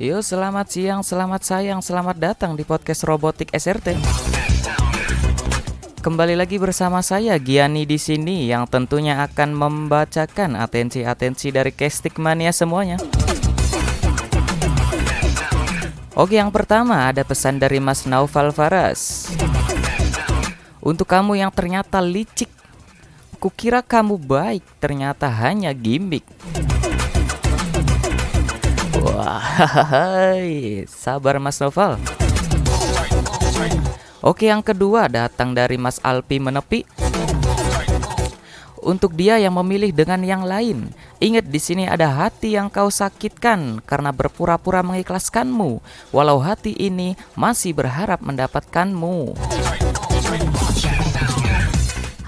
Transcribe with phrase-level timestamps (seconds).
[0.00, 4.00] Yo, selamat siang, selamat sayang, selamat datang di podcast Robotik SRT.
[6.00, 12.48] Kembali lagi bersama saya Giani di sini yang tentunya akan membacakan atensi-atensi dari Kestik Mania
[12.48, 12.96] semuanya.
[16.16, 19.28] Oke, yang pertama ada pesan dari Mas Naufal Faras.
[20.80, 22.48] Untuk kamu yang ternyata licik,
[23.36, 26.24] kukira kamu baik, ternyata hanya gimmick.
[29.30, 30.42] Wah,
[30.90, 32.02] sabar Mas Novel.
[34.26, 36.82] Oke, yang kedua datang dari Mas Alpi Menepi.
[38.82, 40.90] Untuk dia yang memilih dengan yang lain,
[41.22, 45.78] ingat di sini ada hati yang kau sakitkan karena berpura-pura mengikhlaskanmu,
[46.10, 49.38] walau hati ini masih berharap mendapatkanmu.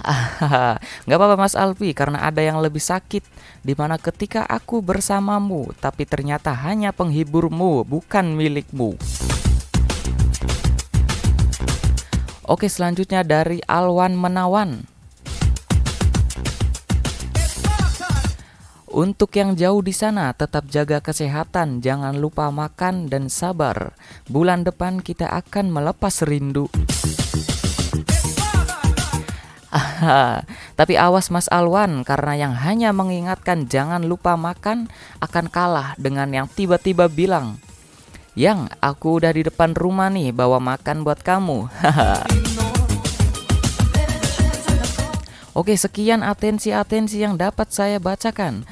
[1.08, 3.22] Gak apa-apa Mas Alfi karena ada yang lebih sakit
[3.62, 8.98] Di mana ketika aku bersamamu Tapi ternyata hanya penghiburmu bukan milikmu
[12.42, 14.90] Oke selanjutnya dari Alwan Menawan
[18.92, 23.96] Untuk yang jauh di sana, tetap jaga kesehatan, jangan lupa makan dan sabar.
[24.28, 26.68] Bulan depan kita akan melepas rindu.
[30.78, 34.92] Tapi awas Mas Alwan karena yang hanya mengingatkan jangan lupa makan
[35.24, 37.56] akan kalah dengan yang tiba-tiba bilang
[38.36, 41.68] Yang aku udah di depan rumah nih bawa makan buat kamu.
[45.52, 48.64] Oke sekian atensi-atensi yang dapat saya bacakan.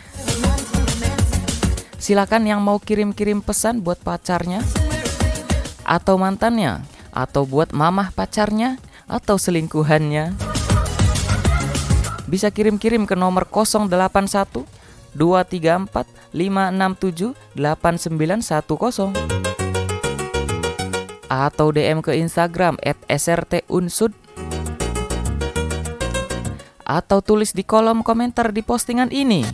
[2.00, 4.64] Silakan yang mau kirim-kirim pesan buat pacarnya
[5.84, 6.80] Atau mantannya
[7.12, 10.49] Atau buat mamah pacarnya Atau selingkuhannya
[12.31, 14.62] bisa kirim-kirim ke nomor 081
[15.19, 19.11] 234 567 8910
[21.31, 22.79] atau DM ke Instagram
[23.11, 24.14] @srtunsud
[26.86, 29.46] atau tulis di kolom komentar di postingan ini.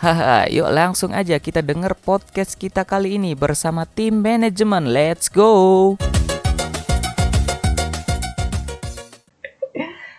[0.00, 4.92] Haha, yuk langsung aja kita denger podcast kita kali ini bersama tim manajemen.
[4.92, 5.96] Let's go!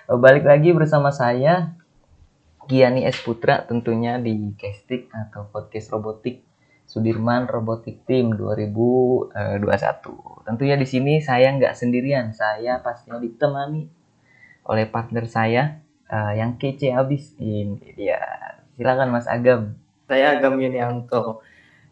[0.05, 1.73] Balik lagi bersama saya
[2.69, 6.45] Giani S Putra tentunya di Castik atau podcast robotik
[6.85, 9.33] Sudirman Robotik Team 2021.
[10.45, 13.89] Tentunya di sini saya nggak sendirian, saya pastinya ditemani
[14.69, 18.21] oleh partner saya uh, yang kece abis ini dia.
[18.77, 19.73] Silakan Mas Agam.
[20.05, 21.41] Saya Agam Yunianto.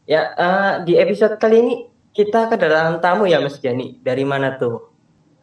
[0.06, 1.76] Ya uh, di episode kali ini
[2.14, 3.98] kita kedatangan tamu ya Mas Giani.
[4.06, 4.93] Dari mana tuh?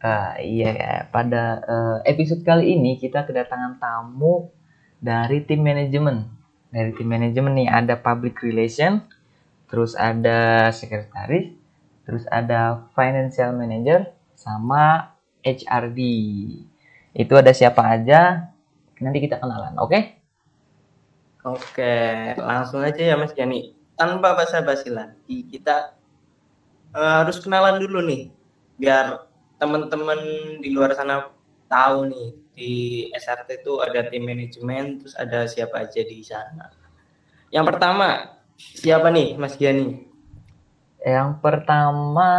[0.01, 4.49] Uh, iya ya, pada uh, episode kali ini kita kedatangan tamu
[4.97, 6.25] dari tim manajemen.
[6.73, 9.05] Dari tim manajemen nih ada public relation,
[9.69, 11.53] terus ada sekretaris,
[12.09, 15.13] terus ada financial manager sama
[15.45, 15.99] HRD.
[17.13, 18.49] Itu ada siapa aja?
[18.97, 19.89] Nanti kita kenalan, oke?
[19.89, 20.01] Okay?
[21.45, 21.97] Oke,
[22.41, 23.73] langsung aja ya Mas Jani.
[23.93, 25.93] Tanpa basa-basi lagi, kita
[26.93, 28.33] uh, harus kenalan dulu nih
[28.81, 29.29] biar
[29.61, 30.17] teman-teman
[30.57, 31.29] di luar sana
[31.69, 32.73] tahu nih di
[33.13, 36.73] SRT itu ada tim manajemen terus ada siapa aja di sana.
[37.53, 38.07] Yang pertama
[38.57, 40.09] siapa nih Mas Giani?
[41.05, 42.29] Yang pertama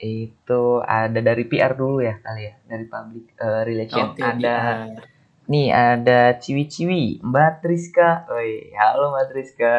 [0.00, 4.56] itu ada dari PR dulu ya kali ya dari public uh, relation okay, ada
[4.88, 5.04] PR.
[5.46, 8.26] nih ada Ciwi-Ciwi Mbak Triska.
[8.32, 9.76] Oi, halo Mbak Triska.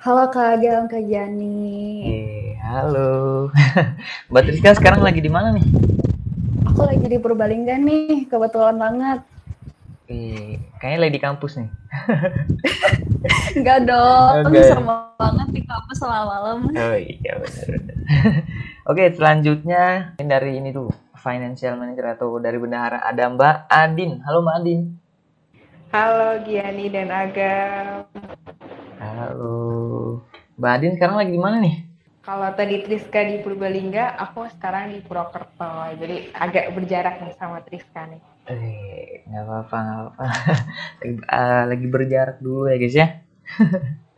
[0.00, 1.76] Halo Kak Agam, Kak Jani.
[2.08, 3.52] Eh, halo.
[4.32, 5.60] Mbak Triska sekarang lagi di mana nih?
[6.72, 9.20] Aku lagi di Purbalingga nih, kebetulan banget.
[10.08, 11.68] Eh, kayaknya lagi di kampus nih.
[13.60, 14.72] Enggak dong, okay.
[14.72, 14.88] serem
[15.20, 16.58] banget di kampus selama malam.
[16.80, 17.96] Oh iya benar benar.
[18.88, 20.88] Oke, selanjutnya dari ini tuh
[21.20, 24.24] financial manager atau dari bendahara ada Mbak Adin.
[24.24, 24.80] Halo Mbak Adin.
[25.92, 28.08] Halo Giani dan Agam.
[29.20, 30.24] Halo.
[30.56, 31.84] Mbak Adin sekarang lagi di mana nih?
[32.24, 35.92] Kalau tadi Triska di Purbalingga, aku sekarang di Purwokerto.
[36.00, 38.20] Jadi agak berjarak nih sama Triska nih.
[38.48, 40.24] Eh, nggak apa-apa, nggak apa-apa.
[41.04, 43.08] lagi, uh, lagi berjarak dulu ya guys ya.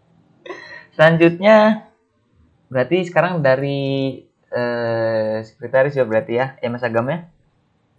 [0.95, 1.91] Selanjutnya,
[2.71, 4.23] berarti sekarang dari
[4.55, 7.27] uh, sekretaris ya berarti ya, ya Mas Agam ya?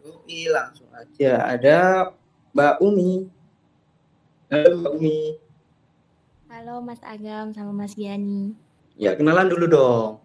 [0.08, 1.52] Umi langsung aja.
[1.52, 1.78] Ada
[2.56, 3.28] Mbak Umi.
[4.48, 5.43] Halo Mbak Umi.
[6.54, 8.54] Halo Mas Agam sama Mas Giani.
[8.94, 10.22] Ya, kenalan dulu dong.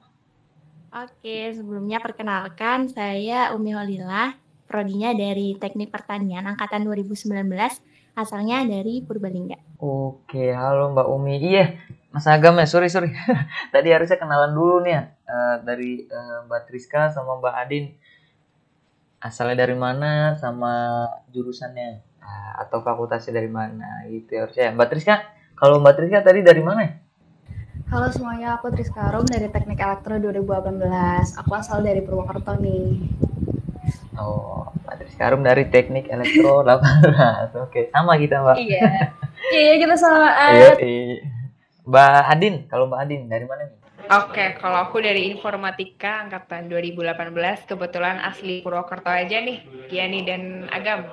[0.92, 4.36] Oke, sebelumnya perkenalkan saya Umi Holila
[4.68, 7.32] prodinya dari Teknik Pertanian angkatan 2019,
[8.12, 9.56] asalnya dari Purbalingga.
[9.80, 11.40] Oke, halo Mbak Umi.
[11.40, 11.80] Iya,
[12.12, 13.08] Mas Agam ya, sorry sorry.
[13.72, 15.02] Tadi harusnya kenalan dulu nih ya
[15.32, 17.96] uh, dari uh, Mbak Triska sama Mbak Adin.
[19.24, 24.76] Asalnya dari mana sama jurusannya uh, atau fakultasnya dari mana gitu ya harusnya.
[24.76, 26.86] Mbak Triska, kalau Mbak Triska tadi dari mana?
[27.90, 31.34] Halo semuanya, aku Triska Rum dari Teknik Elektro 2018.
[31.40, 33.02] Aku asal dari Purwokerto nih.
[34.14, 37.58] Oh, Mbak Triska Rum dari Teknik Elektro 18.
[37.64, 38.56] Oke, sama kita Mbak.
[38.60, 38.82] Iya.
[39.50, 40.30] iya, kita sama.
[40.54, 41.18] Iya, iya.
[41.88, 43.78] Mbak Adin, kalau Mbak Adin dari mana nih?
[44.08, 51.08] Oke, kalau aku dari informatika angkatan 2018, kebetulan asli Purwokerto aja nih, Kiani dan Agam.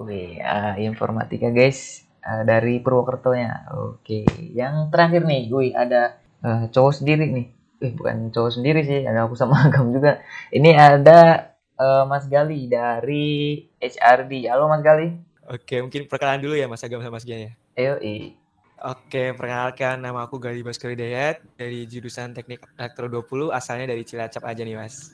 [0.00, 3.68] Wih, uh, informatika guys, uh, dari Purwokerto ya.
[3.76, 7.46] Oke, yang terakhir nih, wih ada uh, cowok sendiri nih.
[7.80, 10.20] Wih, bukan cowok sendiri sih, ada aku sama Agam juga.
[10.52, 14.48] Ini ada uh, Mas Gali dari HRD.
[14.48, 15.16] Halo Mas Gali.
[15.50, 17.52] Oke, mungkin perkenalan dulu ya Mas Agam sama Mas Gali ya.
[17.80, 18.36] Ayo, i.
[18.80, 24.40] Oke, perkenalkan nama aku Gali Baskari Dayat dari jurusan Teknik Elektro 20, asalnya dari Cilacap
[24.40, 25.12] aja nih, Mas.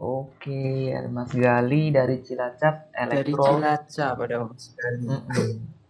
[0.00, 3.20] Oke, ada Mas Gali dari Cilacap Elektro.
[3.20, 5.04] Dari Cilacap ada Mas Gali.
[5.12, 5.81] Mm.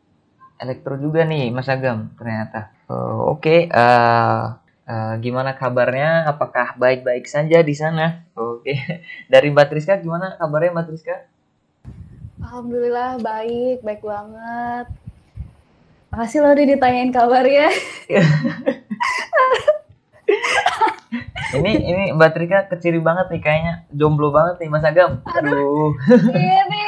[0.63, 2.71] Elektro juga nih, Mas Agam ternyata.
[2.87, 3.75] Uh, Oke, okay.
[3.75, 4.55] uh,
[4.87, 6.31] uh, eh, gimana kabarnya?
[6.31, 8.23] Apakah baik-baik saja di sana?
[8.39, 8.79] Oke, okay.
[9.33, 11.27] dari Mbak Triska gimana kabarnya Mbak Triska?
[12.47, 14.87] Alhamdulillah baik, baik banget.
[16.15, 17.67] Makasih lo udah ditanyain kabarnya.
[21.59, 25.27] ini ini Mbak Trika keciri banget nih kayaknya jomblo banget nih Mas Agam.
[25.27, 25.91] Aduh.
[26.31, 26.82] Ini.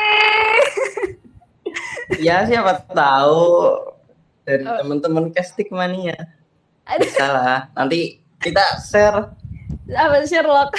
[2.21, 3.79] Ya siapa tahu
[4.45, 4.77] dari oh.
[4.83, 6.17] teman-teman casting mania.
[7.17, 7.73] Salah.
[7.73, 9.33] Nanti kita share
[9.93, 10.77] apa Sherlock?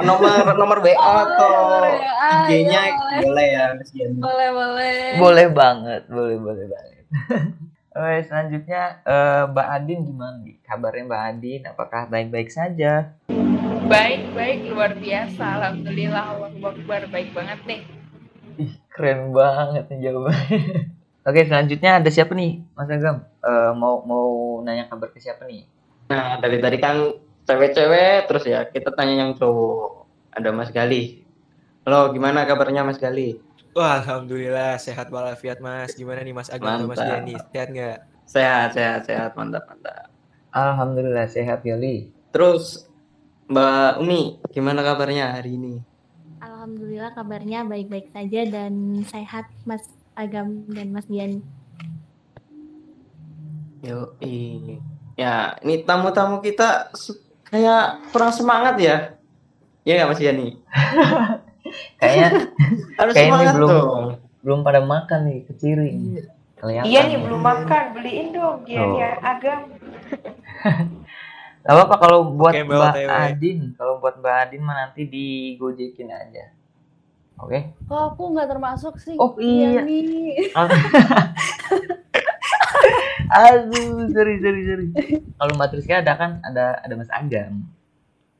[0.00, 1.52] Nomor nomor WA oh, atau
[2.48, 3.66] IG-nya ya, boleh ya,
[4.16, 4.96] Boleh, boleh.
[5.20, 7.04] Boleh banget, boleh, boleh banget.
[7.92, 10.56] Oke, selanjutnya uh, Mbak Adin gimana nih?
[10.64, 13.12] Kabarnya Mbak Adin, apakah baik-baik saja?
[13.84, 15.44] Baik, baik, luar biasa.
[15.60, 18.01] Alhamdulillah, Allah Akbar, baik banget nih.
[18.58, 20.58] Ih, keren banget nih jawabannya.
[21.28, 23.22] Oke, selanjutnya ada siapa nih, Mas Agam?
[23.40, 25.64] Uh, mau mau nanya kabar ke siapa nih?
[26.10, 27.14] Nah, dari tadi kan
[27.46, 30.04] cewek-cewek, terus ya kita tanya yang cowok.
[30.34, 31.22] Ada Mas Gali.
[31.86, 33.38] Halo, gimana kabarnya Mas Gali?
[33.72, 35.96] Wah, alhamdulillah sehat walafiat Mas.
[35.96, 37.36] Gimana nih Mas Agam dan Mas Jani?
[37.52, 37.98] Sehat nggak?
[38.28, 40.12] Sehat, sehat, sehat, mantap, mantap.
[40.52, 42.12] Alhamdulillah sehat Yoli.
[42.28, 42.84] Terus
[43.48, 45.80] Mbak Umi, gimana kabarnya hari ini?
[46.62, 49.82] Alhamdulillah kabarnya baik-baik saja dan sehat Mas
[50.14, 51.42] Agam dan Mas Dian.
[53.82, 54.78] Yo, ini.
[55.18, 56.94] Ya, ini tamu-tamu kita
[57.50, 59.18] kayak kurang semangat ya.
[59.82, 60.48] Iya nggak Mas Yani?
[61.98, 62.28] kayaknya
[63.10, 64.06] kayak ini belum dong.
[64.46, 65.90] belum pada makan nih keciri
[66.62, 68.94] Kelihatan iya nih belum makan beliin dong dia oh.
[68.94, 69.60] ya agam
[71.62, 76.50] Gak apa-apa kalau buat okay, Mbak Adin, kalau buat Mbak Adin mah nanti digojekin aja.
[77.38, 77.74] Oke?
[77.74, 77.86] Okay?
[77.90, 79.14] Oh, aku nggak termasuk sih.
[79.18, 79.82] Oh iya.
[79.82, 80.52] nih.
[83.32, 84.86] Aduh, sorry, sorry, sorry.
[85.38, 87.64] Kalau Mbak Triska ada kan, ada ada Mas Agam.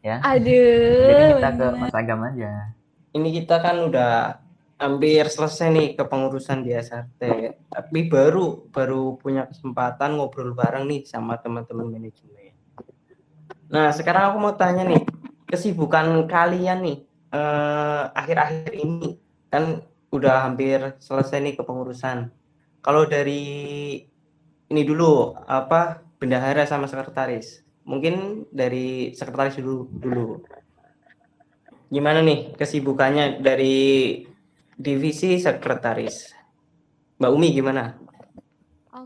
[0.02, 0.18] Ya.
[0.20, 1.06] Aduh.
[1.06, 2.74] Jadi kita ke Mas Agam aja
[3.12, 4.40] ini kita kan udah
[4.80, 7.22] hampir selesai nih kepengurusan di SRT
[7.70, 12.41] tapi baru baru punya kesempatan ngobrol bareng nih sama teman-teman manajemen
[13.72, 15.02] nah sekarang aku mau tanya nih
[15.48, 16.98] kesibukan kalian nih
[17.32, 19.16] eh, akhir-akhir ini
[19.48, 19.80] kan
[20.12, 22.28] udah hampir selesai nih kepengurusan
[22.84, 23.42] kalau dari
[24.68, 30.44] ini dulu apa bendahara sama sekretaris mungkin dari sekretaris dulu dulu
[31.92, 33.80] gimana nih kesibukannya dari
[34.82, 36.32] divisi sekretaris?
[37.20, 38.01] Mbak Umi gimana?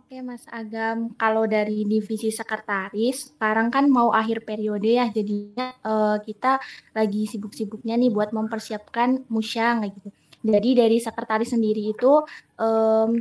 [0.06, 6.22] Oke Mas Agam, kalau dari divisi sekretaris sekarang kan mau akhir periode ya, jadinya uh,
[6.22, 6.62] kita
[6.94, 10.14] lagi sibuk-sibuknya nih buat mempersiapkan musyang gitu.
[10.46, 12.22] Jadi dari sekretaris sendiri itu
[12.54, 13.18] um,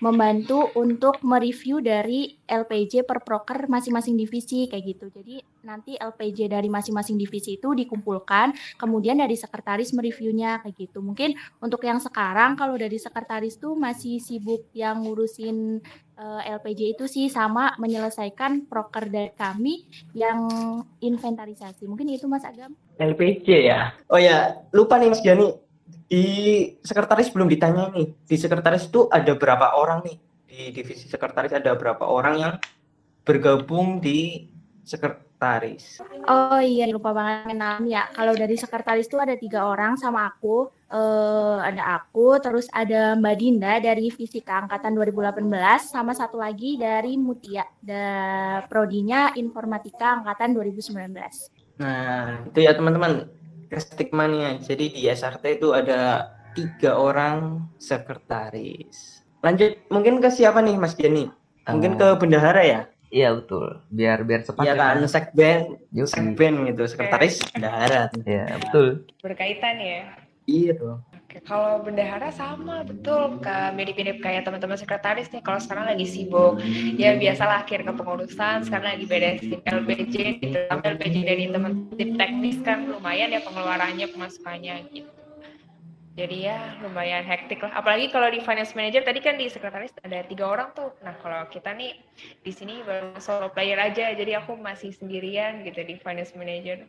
[0.00, 5.06] membantu untuk mereview dari LPJ per proker masing-masing divisi kayak gitu.
[5.08, 11.00] Jadi nanti LPJ dari masing-masing divisi itu dikumpulkan, kemudian dari sekretaris mereviewnya kayak gitu.
[11.00, 15.80] Mungkin untuk yang sekarang kalau dari sekretaris tuh masih sibuk yang ngurusin
[16.20, 20.48] uh, eh, LPJ itu sih sama menyelesaikan proker dari kami yang
[21.00, 21.88] inventarisasi.
[21.88, 22.76] Mungkin itu Mas Agam.
[22.96, 23.92] LPJ ya.
[24.08, 25.65] Oh ya, lupa nih Mas Jani
[26.06, 26.26] di
[26.80, 28.06] sekretaris belum ditanya nih.
[28.26, 30.16] Di sekretaris itu ada berapa orang nih?
[30.46, 32.54] Di divisi sekretaris ada berapa orang yang
[33.26, 34.46] bergabung di
[34.86, 35.98] sekretaris?
[36.30, 40.70] Oh iya lupa banget kenal ya kalau dari sekretaris itu ada tiga orang sama aku.
[40.86, 47.18] Eh, ada aku, terus ada Mbak Dinda dari Fisika Angkatan 2018, sama satu lagi dari
[47.18, 51.50] Mutia, da, prodinya Informatika Angkatan 2019.
[51.82, 53.26] Nah, itu ya teman-teman
[53.68, 54.58] kestigmanya.
[54.62, 59.22] Jadi di SRT itu ada tiga orang sekretaris.
[59.44, 61.28] Lanjut, mungkin ke siapa nih Mas Jani?
[61.68, 62.80] Mungkin ke bendahara ya?
[63.10, 63.86] Iya betul.
[63.90, 64.66] Biar biar cepat.
[64.66, 65.58] Iya ya, kan, sekben,
[66.06, 68.10] sekben gitu, sekretaris bendahara.
[68.26, 69.06] Iya betul.
[69.22, 70.00] Berkaitan ya.
[70.46, 70.96] Iya tuh.
[71.44, 76.56] Kalau bendahara sama betul ke mirip-mirip kayak teman-teman sekretaris nih kalau sekarang lagi sibuk.
[76.96, 80.58] Ya biasalah akhir kepengurusan sekarang lagi beresin LPJ gitu.
[80.70, 85.10] Tapi LPJ dari teman tim teknis kan lumayan ya pengeluarannya pemasukannya gitu.
[86.16, 87.76] Jadi ya lumayan hektik lah.
[87.76, 90.96] Apalagi kalau di finance manager tadi kan di sekretaris ada tiga orang tuh.
[91.04, 91.92] Nah kalau kita nih
[92.40, 94.16] di sini baru solo player aja.
[94.16, 96.88] Jadi aku masih sendirian gitu di finance manager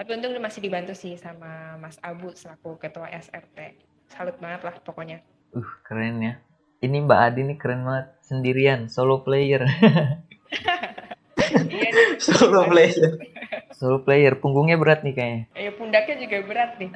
[0.00, 3.84] tapi untung dia masih dibantu sih sama Mas Abu selaku ketua SRT.
[4.08, 5.20] Salut banget lah pokoknya.
[5.52, 6.40] Uh keren ya.
[6.80, 9.60] Ini Mbak Adi nih keren banget sendirian solo player.
[11.68, 11.90] iya.
[12.24, 13.12] Solo player.
[13.76, 15.44] solo player punggungnya berat nih kayaknya.
[15.52, 16.88] Ya pundaknya juga berat nih.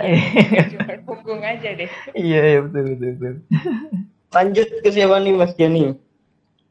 [0.73, 1.91] Cuma punggung aja deh.
[2.17, 3.37] iya iya betul betul betul.
[4.37, 5.93] Lanjut ke siapa nih Mas Jani?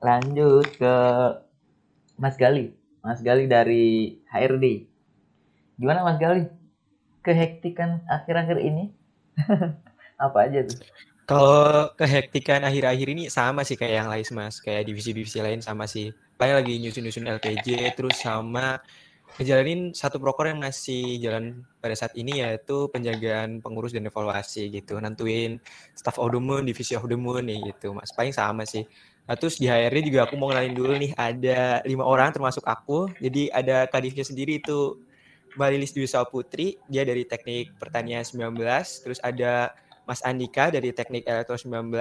[0.02, 0.94] Lanjut ke
[2.18, 2.74] Mas Gali.
[3.06, 4.93] Mas Gali dari HRD.
[5.78, 6.46] Gimana Mas Gali?
[7.24, 8.94] Kehektikan akhir-akhir ini?
[10.26, 10.78] Apa aja tuh?
[11.24, 16.12] Kalau kehektikan akhir-akhir ini sama sih kayak yang lain mas, kayak divisi-divisi lain sama sih.
[16.36, 18.84] Paling lagi nyusun-nyusun LPJ, terus sama
[19.40, 25.00] ngejalanin satu proker yang masih jalan pada saat ini yaitu penjagaan pengurus dan evaluasi gitu,
[25.00, 25.64] nentuin
[25.96, 28.12] staff of the moon, divisi of the moon nih gitu, mas.
[28.12, 28.84] Paling sama sih.
[29.24, 33.08] Nah, terus di HRD juga aku mau kenalin dulu nih ada lima orang termasuk aku.
[33.24, 35.00] Jadi ada kadifnya sendiri itu
[35.54, 38.58] Mbak Lilis Dwi Putri, dia dari Teknik Pertanian 19,
[39.06, 41.94] terus ada Mas Andika dari Teknik Elektro 19,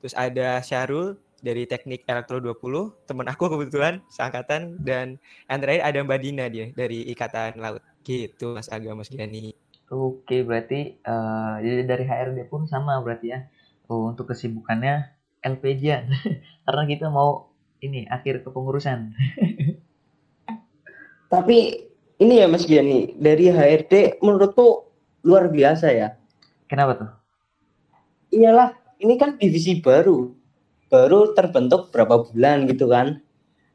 [0.00, 5.20] terus ada Syarul dari Teknik Elektro 20, teman aku kebetulan seangkatan dan
[5.52, 7.84] yang terakhir ada Mbak Dina dia dari Ikatan Laut.
[8.04, 9.56] Gitu Mas Aga Mas Giani.
[9.92, 13.40] Oke, berarti eh, jadi dari HRD pun sama berarti ya.
[13.88, 15.12] Oh, untuk kesibukannya
[15.44, 15.84] LPJ
[16.64, 17.52] karena kita mau
[17.84, 19.12] ini akhir kepengurusan.
[21.32, 21.58] Tapi
[22.18, 24.86] ini ya Mas Giani, dari HRD menurutku
[25.24, 26.08] luar biasa ya.
[26.70, 27.10] Kenapa tuh?
[28.34, 30.30] Iyalah, ini kan divisi baru.
[30.90, 33.18] Baru terbentuk berapa bulan gitu kan.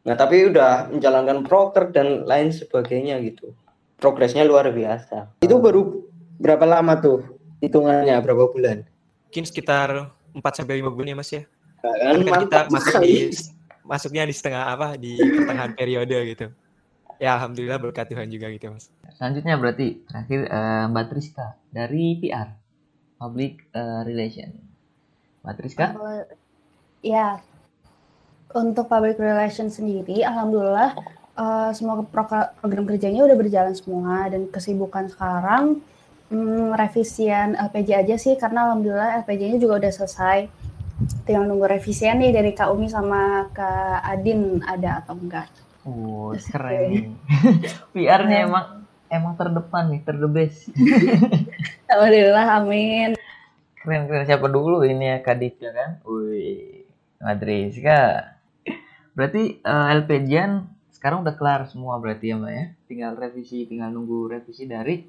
[0.07, 3.51] Nah, tapi udah menjalankan proker dan lain sebagainya gitu.
[3.99, 5.35] Progresnya luar biasa.
[5.43, 6.07] Itu baru
[6.39, 7.19] berapa lama tuh
[7.59, 8.87] hitungannya berapa bulan?
[9.27, 11.43] Mungkin sekitar 4 sampai 5 bulan ya Mas ya.
[11.83, 13.13] Kan Kan kita masuk di
[13.83, 16.47] masuknya di setengah apa di pertengahan periode gitu.
[17.19, 18.87] Ya alhamdulillah berkat Tuhan juga gitu Mas.
[19.15, 22.55] Selanjutnya berarti terakhir eh, Mbak Triska dari PR
[23.15, 24.49] Public eh, Relation.
[25.43, 25.85] Mbak Triska?
[25.91, 26.37] Kalau-
[26.99, 27.39] Ya,
[28.51, 30.95] untuk public relation sendiri, alhamdulillah
[31.35, 35.79] eh, semua pro- program kerjanya udah berjalan semua dan kesibukan sekarang
[36.27, 40.39] hmm, revisian LPJ aja sih karena alhamdulillah LPJ-nya juga udah selesai.
[41.23, 45.47] Tinggal nunggu revisian nih dari Kak Umi sama Kak Adin ada atau enggak.
[45.87, 47.15] Oh, keren.
[47.95, 50.67] PR-nya emang emang terdepan nih, terdebes.
[51.91, 53.09] Alhamdulillah, amin.
[53.79, 56.03] Keren keren siapa dulu ini ya Kadif ya kan?
[56.03, 56.83] Wih,
[57.23, 58.35] Madriska.
[59.15, 62.65] Berarti eh, LPJ-an sekarang udah kelar semua berarti ya Mbak ya?
[62.91, 64.99] Tinggal revisi, tinggal nunggu revisi dari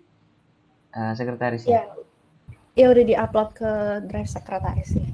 [0.95, 1.75] eh, sekretarisnya.
[1.75, 1.83] Ya,
[2.79, 3.71] ya udah diupload ke
[4.07, 5.09] drive sekretaris ya.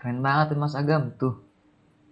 [0.00, 1.36] Keren banget tuh Mas Agam tuh.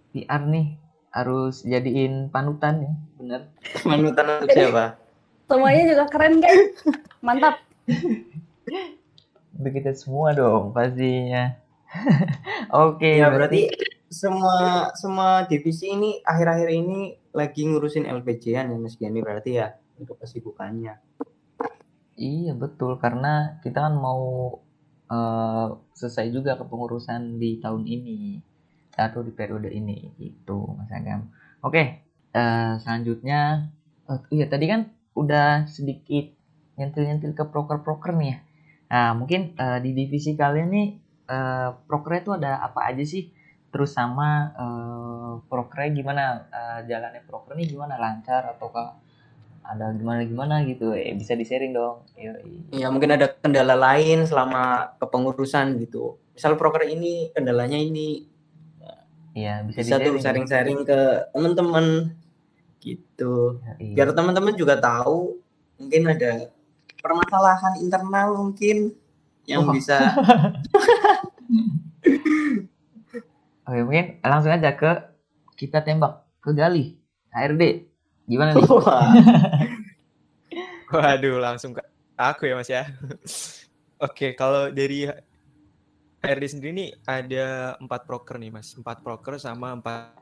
[0.09, 0.88] PR nih
[1.19, 3.41] harus jadiin panutan ya, bener.
[3.89, 4.95] Manutan untuk siapa?
[5.49, 6.77] Semuanya juga keren guys.
[7.25, 7.59] Mantap.
[9.57, 11.57] Untuk kita semua dong pastinya.
[12.85, 18.97] Oke, Ya berarti berarti semua semua divisi ini akhir-akhir ini lagi ngurusin LPJ-an ya Mas
[18.97, 20.97] Giani berarti ya untuk kesibukannya.
[22.19, 24.53] Iya betul karena kita kan mau
[25.07, 28.48] eh, selesai juga kepengurusan di tahun ini
[28.99, 31.31] atau di periode ini gitu Mas Agam.
[31.63, 33.71] Oke eh, selanjutnya
[34.09, 36.31] oh, iya tadi kan udah sedikit
[36.79, 38.37] nyentil-nyentil ke proker-proker nih ya.
[38.89, 40.87] Nah mungkin eh, di divisi kalian nih
[41.27, 43.31] eh, prokernya itu ada apa aja sih?
[43.69, 48.95] Terus sama eh, prokernya gimana eh, jalannya proker nih gimana lancar ataukah
[49.69, 52.73] ada gimana gimana gitu eh bisa di sharing dong Yoi.
[52.73, 56.17] Ya mungkin ada kendala lain selama kepengurusan gitu.
[56.33, 58.25] Misal proker ini kendalanya ini
[59.39, 60.99] iya bisa, bisa tuh sharing-sharing ke
[61.31, 62.11] teman-teman
[62.83, 63.59] gitu.
[63.79, 63.95] Yoi.
[63.95, 65.39] Biar teman-teman juga tahu
[65.79, 66.51] mungkin ada
[66.99, 68.91] permasalahan internal mungkin
[69.47, 69.71] yang Oh.
[69.71, 70.11] bisa
[73.69, 74.91] Oke, mungkin langsung aja ke
[75.53, 76.97] kita tembak ke Gali,
[77.29, 77.85] HRD.
[78.25, 78.65] Gimana nih?
[78.65, 79.13] Wah,
[80.93, 81.81] Waduh, langsung ke
[82.17, 82.89] aku ya Mas ya.
[84.05, 85.05] Oke, kalau dari
[86.19, 90.19] HRD sendiri nih ada empat proker nih Mas, empat proker sama empat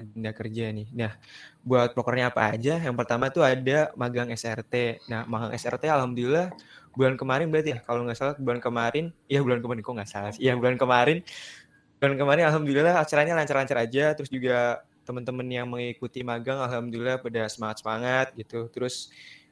[0.00, 0.88] agenda kerja nih.
[0.96, 1.12] Nah,
[1.60, 2.80] buat prokernya apa aja?
[2.80, 5.04] Yang pertama tuh ada magang SRT.
[5.12, 6.48] Nah, magang SRT alhamdulillah
[6.96, 10.30] bulan kemarin berarti ya, kalau nggak salah bulan kemarin, iya bulan kemarin kok nggak salah
[10.32, 10.42] sih.
[10.48, 11.22] Iya bulan kemarin,
[12.00, 14.14] bulan kemarin alhamdulillah acaranya lancar-lancar aja.
[14.16, 18.70] Terus juga teman-teman yang mengikuti magang alhamdulillah pada semangat-semangat gitu.
[18.72, 19.10] Terus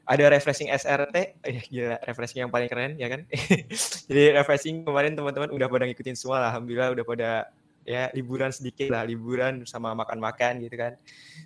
[0.09, 3.29] ada refreshing SRT, eh gila refreshing yang paling keren ya kan.
[4.09, 7.29] Jadi refreshing kemarin teman-teman udah pada ngikutin semua lah, alhamdulillah udah pada
[7.85, 10.97] ya liburan sedikit lah, liburan sama makan-makan gitu kan.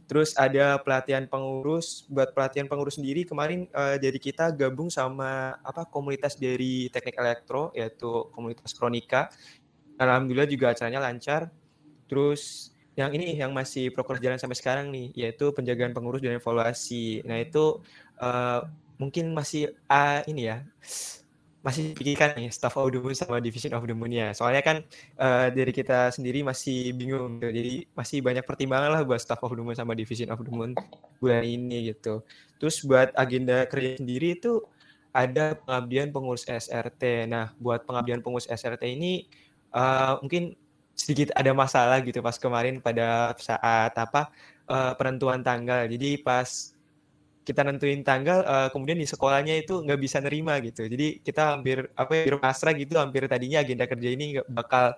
[0.08, 5.84] Terus ada pelatihan pengurus, buat pelatihan pengurus sendiri kemarin eh, jadi kita gabung sama apa
[5.84, 9.28] komunitas dari teknik elektro yaitu komunitas Kronika.
[10.00, 11.52] Alhamdulillah juga acaranya lancar.
[12.08, 17.26] Terus yang ini yang masih proker jalan sampai sekarang nih yaitu penjagaan pengurus dan evaluasi.
[17.26, 17.82] Nah itu
[18.22, 18.62] eh,
[19.02, 20.58] mungkin masih ah, ini ya
[21.64, 24.36] masih pikirkan nih staff of the moon sama division of the moon ya.
[24.36, 24.78] Soalnya kan
[25.16, 27.50] eh, dari kita sendiri masih bingung gitu.
[27.56, 30.76] Jadi masih banyak pertimbangan lah buat staff of the moon sama division of the moon
[31.24, 32.20] bulan ini gitu.
[32.60, 34.60] Terus buat agenda kerja sendiri itu
[35.16, 37.32] ada pengabdian pengurus SRT.
[37.32, 39.24] Nah, buat pengabdian pengurus SRT ini
[39.72, 40.60] eh, mungkin
[41.00, 44.36] sedikit ada masalah gitu pas kemarin pada saat apa
[44.68, 45.88] eh, penentuan tanggal.
[45.88, 46.73] Jadi pas
[47.44, 50.88] kita nentuin tanggal eh, kemudian di sekolahnya itu nggak bisa nerima gitu.
[50.88, 54.96] Jadi kita hampir apa ya pasrah gitu hampir tadinya agenda kerja ini nggak bakal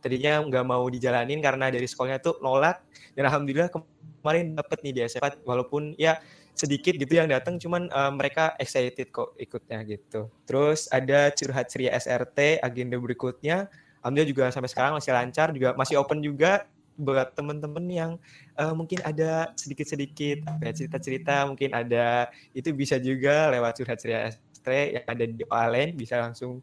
[0.00, 2.84] tadinya nggak mau dijalanin karena dari sekolahnya tuh nolak.
[3.16, 6.20] Dan alhamdulillah kemarin dapet nih di SMA walaupun ya
[6.52, 10.28] sedikit gitu yang datang cuman eh, mereka excited kok ikutnya gitu.
[10.44, 13.72] Terus ada curhat ceria SRT agenda berikutnya.
[14.04, 16.64] Alhamdulillah juga sampai sekarang masih lancar juga masih open juga
[17.00, 18.12] buat temen-temen yang
[18.60, 24.68] eh, mungkin ada sedikit-sedikit ya, cerita-cerita mungkin ada itu bisa juga lewat curhat ceria ST
[24.68, 26.60] yang ada di OALN bisa langsung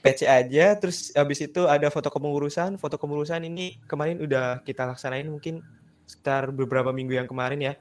[0.00, 0.66] PC aja.
[0.80, 2.80] Terus habis itu ada foto kepengurusan.
[2.80, 5.60] Foto kepengurusan ini kemarin udah kita laksanain mungkin
[6.08, 7.74] sekitar beberapa minggu yang kemarin ya.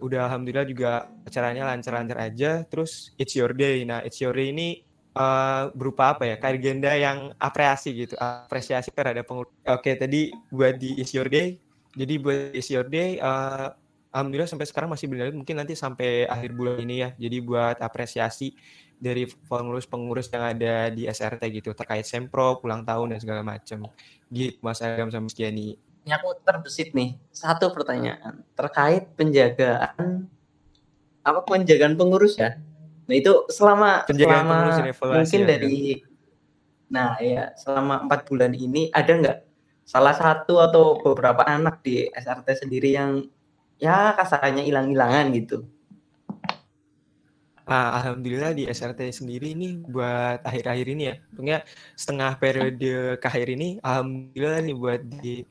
[0.00, 0.90] Udah alhamdulillah juga
[1.24, 2.64] acaranya lancar-lancar aja.
[2.68, 3.84] Terus it's your day.
[3.84, 9.24] Nah it's your day ini eh, berupa apa ya agenda yang apresiasi gitu apresiasi terhadap
[9.24, 9.54] pengurus.
[9.66, 11.58] Oke tadi buat di is your day
[11.94, 13.68] jadi buat is your day eh,
[14.14, 18.54] alhamdulillah sampai sekarang masih berlanjut mungkin nanti sampai akhir bulan ini ya jadi buat apresiasi
[18.94, 23.90] dari pengurus-pengurus yang ada di SRT gitu terkait sempro ulang tahun dan segala macam
[24.30, 25.74] gitu Mas Agam sama Mas Giani
[26.04, 30.28] ini aku terbesit nih satu pertanyaan terkait penjagaan
[31.24, 32.60] apa penjagaan pengurus ya.
[33.04, 34.44] Nah itu selama Penjagaan
[34.96, 35.76] selama mungkin ya, dari
[36.88, 39.38] nah ya selama empat bulan ini ada nggak
[39.84, 43.28] salah satu atau beberapa anak di SRT sendiri yang
[43.76, 45.68] ya kasarannya hilang-hilangan gitu.
[47.64, 51.58] Ah, alhamdulillah di SRT sendiri ini buat akhir-akhir ini ya, tentunya
[51.96, 55.48] setengah periode ke akhir ini, alhamdulillah nih buat di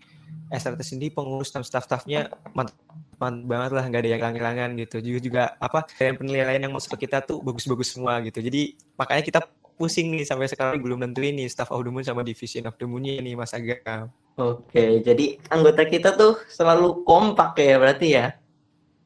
[0.53, 2.77] SRT sendiri pengurus dan staff-staffnya mantap,
[3.23, 4.97] mantap banget lah, nggak ada yang hilang-hilangan gitu.
[4.99, 8.43] Juga juga apa dan penilaian yang masuk ke kita tuh bagus-bagus semua gitu.
[8.43, 9.39] Jadi makanya kita
[9.79, 12.86] pusing nih sampai sekarang belum nentuin nih staff of the moon sama division of the
[12.86, 14.12] moon-nya nih Mas Agam.
[14.36, 18.27] Oke, jadi anggota kita tuh selalu kompak ya berarti ya.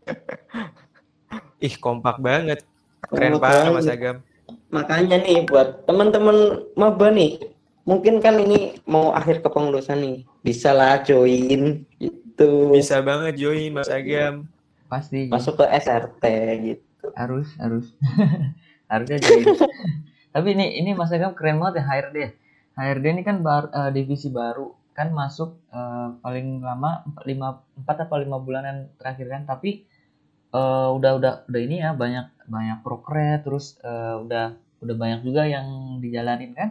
[1.67, 2.63] Ih kompak banget,
[3.10, 3.88] keren Kompak banget Mas.
[3.89, 4.17] Agam.
[4.71, 7.43] Makanya nih buat teman-teman maba nih,
[7.84, 11.84] mungkin kan ini mau akhir kepengurusan nih, bisa lah join
[12.38, 14.45] gitu, Bisa banget join Mas Agam.
[14.88, 16.23] Pasti masuk ke SRT
[16.63, 16.86] gitu.
[17.17, 17.86] harus harus
[18.91, 19.43] harusnya jadi.
[20.34, 22.17] Tapi ini ini Mas Agam keren banget ya HRD.
[22.78, 27.47] HRD ini kan bar- eh, divisi baru kan masuk eh, paling lama empat lima
[27.80, 29.41] empat atau lima bulanan terakhir kan.
[29.50, 29.69] Tapi
[30.54, 34.45] eh, udah udah udah ini ya banyak banyak proker terus eh, udah
[34.84, 36.69] udah banyak juga yang dijalanin kan.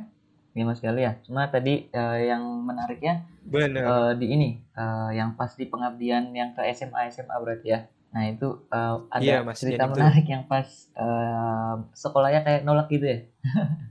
[0.57, 1.21] Ya Mas Gali ya.
[1.21, 3.85] Cuma tadi eh, yang menariknya Bener.
[3.85, 7.81] eh, di ini eh, yang pas di pengabdian yang ke SMA SMA berarti ya.
[8.17, 10.65] Nah itu eh, ada Mas, cerita menarik yang pas
[10.97, 13.21] eh, sekolahnya kayak nolak gitu ya.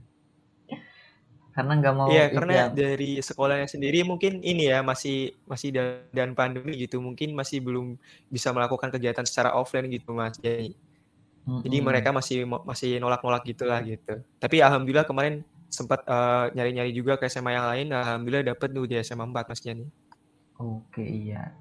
[1.56, 5.72] Karena nggak mau Iya, karena dari sekolahnya sendiri mungkin ini ya masih masih
[6.12, 7.96] dan, pandemi gitu, mungkin masih belum
[8.28, 10.36] bisa melakukan kegiatan secara offline gitu Mas.
[10.38, 10.76] Jadi,
[11.64, 11.82] jadi Mm-mm.
[11.82, 14.20] mereka masih masih nolak-nolak gitulah gitu.
[14.42, 18.96] Tapi alhamdulillah kemarin sempat eh, nyari-nyari juga ke SMA yang lain, alhamdulillah dapet tuh di
[19.02, 19.86] SMA 4 Mas Jani.
[20.56, 21.52] Oke iya.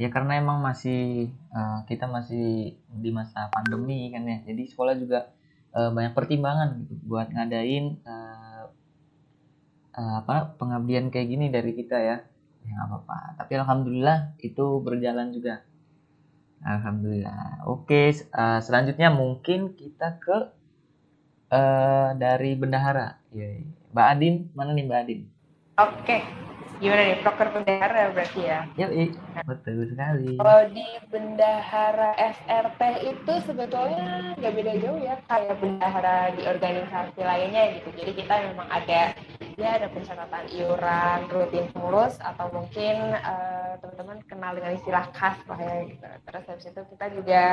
[0.00, 4.38] Ya karena emang masih eh, kita masih di masa pandemi kan ya.
[4.44, 5.32] Jadi sekolah juga
[5.76, 8.64] eh, banyak pertimbangan gitu buat ngadain eh,
[9.96, 12.16] eh, apa pengabdian kayak gini dari kita ya
[12.62, 15.66] ya apa-apa tapi alhamdulillah itu berjalan juga
[16.62, 20.36] alhamdulillah oke eh, selanjutnya mungkin kita ke
[21.50, 23.48] eh, dari bendahara ya
[23.92, 25.20] Mbak Adin mana nih Mbak Adin
[25.80, 26.16] Oke,
[26.82, 28.60] gimana nih proker bendahara berarti ya?
[28.74, 29.14] Yoi,
[29.46, 36.42] betul sekali Kalau di bendahara SRT itu sebetulnya nggak beda jauh ya kayak bendahara di
[36.42, 37.88] organisasi lainnya gitu.
[37.94, 39.14] Jadi kita memang ada
[39.54, 45.60] ya ada pencatatan iuran rutin pengurus atau mungkin eh, teman-teman kenal dengan istilah kas lah
[45.62, 46.06] ya gitu.
[46.26, 47.44] Terus habis itu kita juga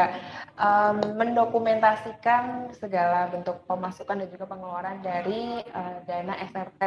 [0.57, 6.81] em, mendokumentasikan segala bentuk pemasukan dan juga pengeluaran dari eh, dana SRT.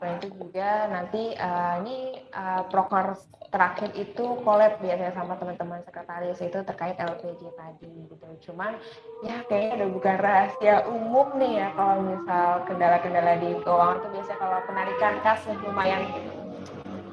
[0.00, 3.20] Selain itu juga nanti eh, ini eh, proker
[3.52, 8.26] terakhir itu collab biasanya sama teman-teman sekretaris itu terkait LPG tadi gitu.
[8.48, 8.80] Cuman
[9.20, 14.38] ya kayaknya udah bukan rahasia umum nih ya kalau misal kendala-kendala di keuangan tuh biasanya
[14.40, 16.02] kalau penarikan kas lumayan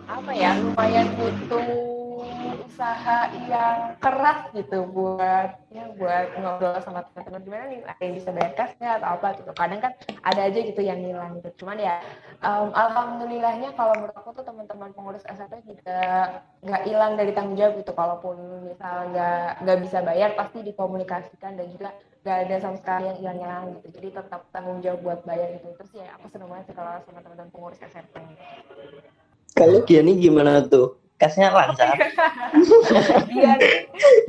[0.08, 1.97] apa ya lumayan butuh
[2.68, 7.42] usaha yang keras gitu buat ya buat ngobrol sama teman-teman.
[7.48, 9.52] Gimana nih ada yang bisa bayar kas nggak atau apa gitu.
[9.56, 9.94] Kadang kan
[10.28, 11.64] ada aja gitu yang hilang gitu.
[11.64, 12.04] Cuman ya
[12.44, 16.00] um, alhamdulillahnya kalau menurut aku tuh teman-teman pengurus SRT juga
[16.62, 17.92] nggak hilang dari tanggung jawab gitu.
[17.96, 18.36] Kalaupun
[18.68, 21.96] misal nggak nggak bisa bayar pasti dikomunikasikan dan juga
[22.28, 23.88] nggak ada sama sekali yang hilang-hilang gitu.
[23.96, 25.72] Jadi tetap tanggung jawab buat bayar gitu.
[25.80, 28.16] Terus ya aku seneng banget sih kalau sama teman-teman pengurus SRT
[29.58, 31.07] Kalau Giani gimana tuh?
[31.18, 31.98] Kasnya lancar.
[33.34, 33.54] Iya,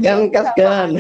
[0.01, 0.91] Kan kas kan.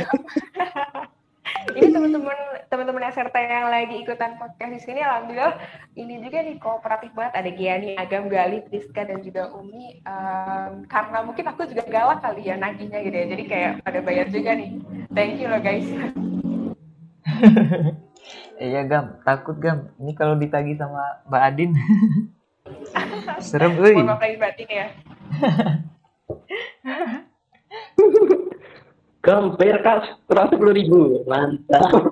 [1.73, 2.37] ini teman-teman
[2.69, 5.57] teman-teman SRT yang lagi ikutan podcast di sini alhamdulillah
[5.97, 7.33] ini juga nih kooperatif banget.
[7.41, 10.05] Ada Giani, Agam, Gali, Priska dan juga Umi.
[10.05, 13.27] Em, karena mungkin aku juga galak kali ya nagihnya gitu ya.
[13.33, 14.71] Jadi kayak pada bayar juga nih.
[15.17, 15.89] Thank you loh guys.
[18.59, 19.23] Iya Gam.
[19.23, 19.95] Takut Gam.
[20.03, 21.71] Ini kalau ditagi sama Mbak Adin
[23.41, 24.87] serem euy maaf lahir batin ya
[29.19, 31.91] Compare kas seratus puluh ribu, mantap.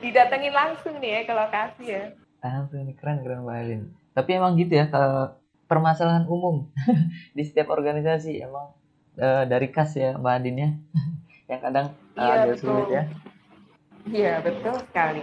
[0.00, 2.04] didatengin langsung nih ya ke lokasi ya.
[2.40, 5.38] Langsung ini keren keren Mbak Adin tapi emang gitu ya kalau
[5.70, 6.66] permasalahan umum
[7.36, 8.74] di setiap organisasi emang
[9.14, 10.70] eh, dari kas ya Mbak Adin ya.
[11.50, 11.86] Yang kadang
[12.20, 12.94] Iya, agak sulit betul.
[12.94, 13.02] ya.
[14.10, 15.22] Iya betul sekali.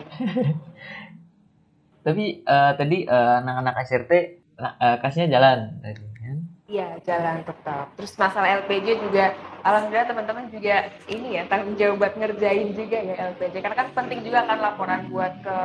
[2.02, 4.12] Tapi eh, tadi eh, anak-anak SRT
[4.60, 7.96] eh, kasnya jalan tadi kan Iya, jalan tetap.
[7.96, 9.32] Terus masalah LPG juga,
[9.64, 13.64] alhamdulillah teman-teman juga ini ya tanggung jawab buat ngerjain juga ya LPG.
[13.64, 15.58] Karena kan penting juga kan laporan buat ke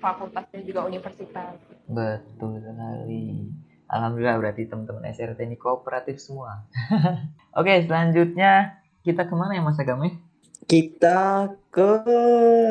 [0.00, 1.52] fakultas dan juga universitas.
[1.88, 3.48] betul sekali
[3.88, 6.68] Alhamdulillah berarti teman-teman SRT ini kooperatif semua
[7.56, 8.76] oke selanjutnya
[9.08, 10.20] kita ke mana ya Mas Agame?
[10.68, 12.04] Kita ke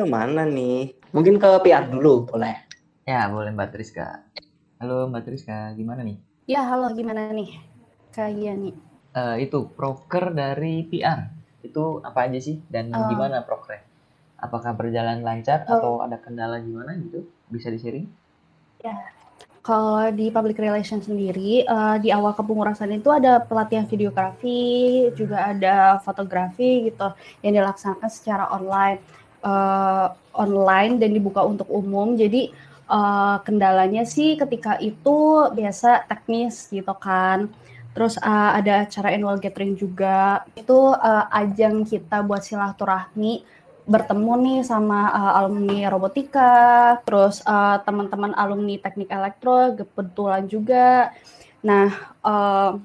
[0.06, 0.94] mana nih?
[1.10, 2.54] Mungkin ke PR dulu, boleh.
[3.02, 4.22] Ya, boleh Mbak Triska.
[4.78, 6.16] Halo Mbak Triska, gimana nih?
[6.46, 7.58] Ya, halo gimana nih?
[8.14, 8.70] Kak Giani.
[9.10, 11.34] Eh, itu proker dari PR.
[11.66, 13.10] Itu apa aja sih dan Oh.
[13.10, 13.82] gimana prokernya?
[14.38, 15.74] Apakah berjalan lancar Oh.
[15.74, 17.26] atau ada kendala gimana gitu?
[17.50, 18.06] Bisa di-sharing?
[19.66, 25.98] Kalau di public relation sendiri, eh, di awal kepengurusan itu ada pelatihan videografi, juga ada
[26.00, 27.12] fotografi gitu
[27.44, 29.02] yang dilaksanakan secara online,
[29.44, 30.06] eh,
[30.38, 32.14] online dan dibuka untuk umum.
[32.14, 32.48] Jadi
[32.88, 37.52] eh, kendalanya sih ketika itu biasa teknis gitu kan.
[37.92, 40.42] Terus eh, ada acara annual gathering juga.
[40.56, 48.36] Itu eh, ajang kita buat silaturahmi bertemu nih sama uh, alumni robotika, terus uh, teman-teman
[48.36, 51.08] alumni teknik elektro kebetulan juga.
[51.64, 51.88] Nah,
[52.20, 52.76] uh,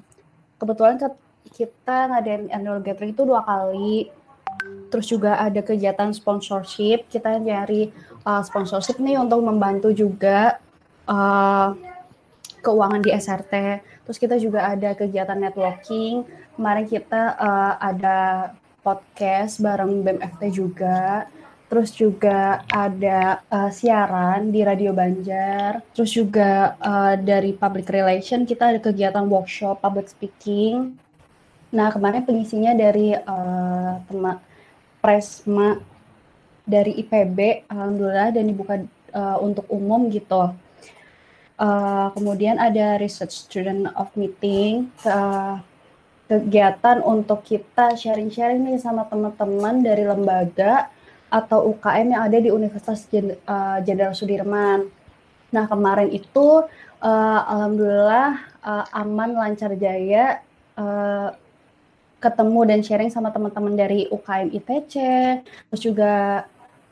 [0.56, 1.20] kebetulan ke-
[1.52, 4.08] kita ngadain annual gathering itu dua kali.
[4.88, 7.92] Terus juga ada kegiatan sponsorship, kita nyari
[8.24, 10.58] uh, sponsorship nih untuk membantu juga
[11.08, 11.76] uh,
[12.64, 13.54] keuangan di SRT.
[14.08, 16.24] Terus kita juga ada kegiatan networking.
[16.56, 21.28] Kemarin kita uh, ada podcast bareng BMFT juga.
[21.68, 25.80] Terus juga ada uh, siaran di Radio Banjar.
[25.96, 30.96] Terus juga uh, dari public relation kita ada kegiatan workshop public speaking.
[31.74, 34.38] Nah kemarin pengisinya dari uh, tema
[35.02, 35.93] Presma
[36.64, 38.80] dari IPB, alhamdulillah dan dibuka
[39.12, 40.52] uh, untuk umum gitu.
[41.54, 44.90] Uh, kemudian ada research student of meeting.
[45.04, 45.60] uh,
[46.24, 50.88] kegiatan untuk kita sharing-sharing nih sama teman-teman dari lembaga
[51.28, 53.36] atau UKM yang ada di Universitas Jen-
[53.84, 54.88] Jenderal Sudirman.
[55.52, 56.64] Nah kemarin itu
[57.04, 60.40] eh, alhamdulillah eh, aman lancar jaya
[60.78, 61.28] eh,
[62.24, 64.94] ketemu dan sharing sama teman-teman dari UKM ITC,
[65.68, 66.48] terus juga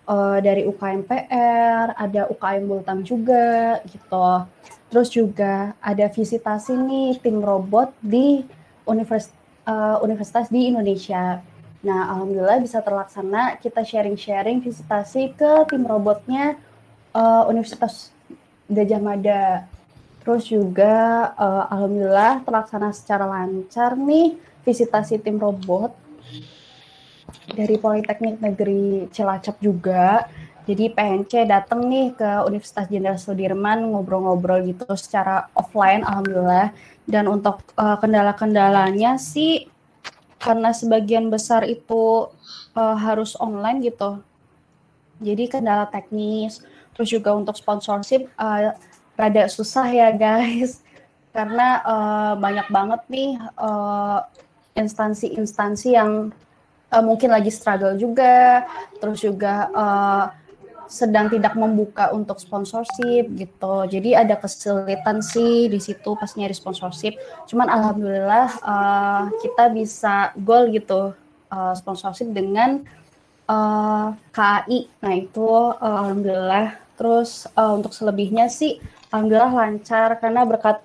[0.06, 4.46] uh, dari UKM PR, ada UKM Bultang juga gitu.
[4.92, 8.44] Terus juga ada visitasi nih tim robot di
[8.84, 9.32] univers,
[9.64, 11.40] uh, universitas di Indonesia.
[11.82, 16.54] Nah, alhamdulillah bisa terlaksana kita sharing-sharing visitasi ke tim robotnya
[17.10, 18.14] uh, Universitas
[18.70, 19.66] Gajah Mada.
[20.22, 25.90] Terus juga uh, alhamdulillah terlaksana secara lancar nih visitasi tim robot
[27.52, 30.26] dari Politeknik Negeri Cilacap juga
[30.62, 36.70] jadi PNC datang nih ke Universitas Jenderal Sudirman ngobrol-ngobrol gitu secara offline alhamdulillah.
[37.02, 39.66] Dan untuk uh, kendala-kendalanya sih
[40.38, 42.30] karena sebagian besar itu
[42.78, 44.22] uh, harus online gitu.
[45.18, 46.62] Jadi kendala teknis,
[46.94, 48.70] terus juga untuk sponsorship uh,
[49.18, 50.78] rada susah ya guys.
[51.34, 53.40] Karena uh, banyak banget nih
[54.76, 56.10] instansi-instansi uh, yang
[56.92, 58.68] uh, mungkin lagi struggle juga,
[59.00, 60.24] terus juga uh,
[60.92, 63.88] sedang tidak membuka untuk sponsorship gitu.
[63.88, 67.16] Jadi ada kesulitan sih di situ pas nyari sponsorship.
[67.48, 71.16] Cuman alhamdulillah uh, kita bisa goal gitu
[71.48, 72.84] uh, sponsorship dengan
[73.48, 74.84] uh, KAI.
[75.00, 75.48] Nah itu
[75.80, 76.76] alhamdulillah.
[77.00, 78.76] Terus uh, untuk selebihnya sih
[79.08, 80.84] alhamdulillah lancar karena berkat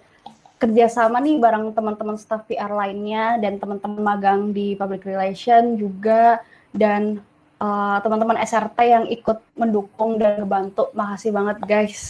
[0.57, 6.41] kerjasama nih bareng teman-teman staff PR lainnya dan teman-teman magang di public relation juga
[6.73, 7.21] dan
[7.61, 10.89] uh, teman-teman SRT yang ikut mendukung dan membantu.
[10.97, 12.03] Makasih banget guys.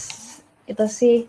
[0.64, 1.28] Itu sih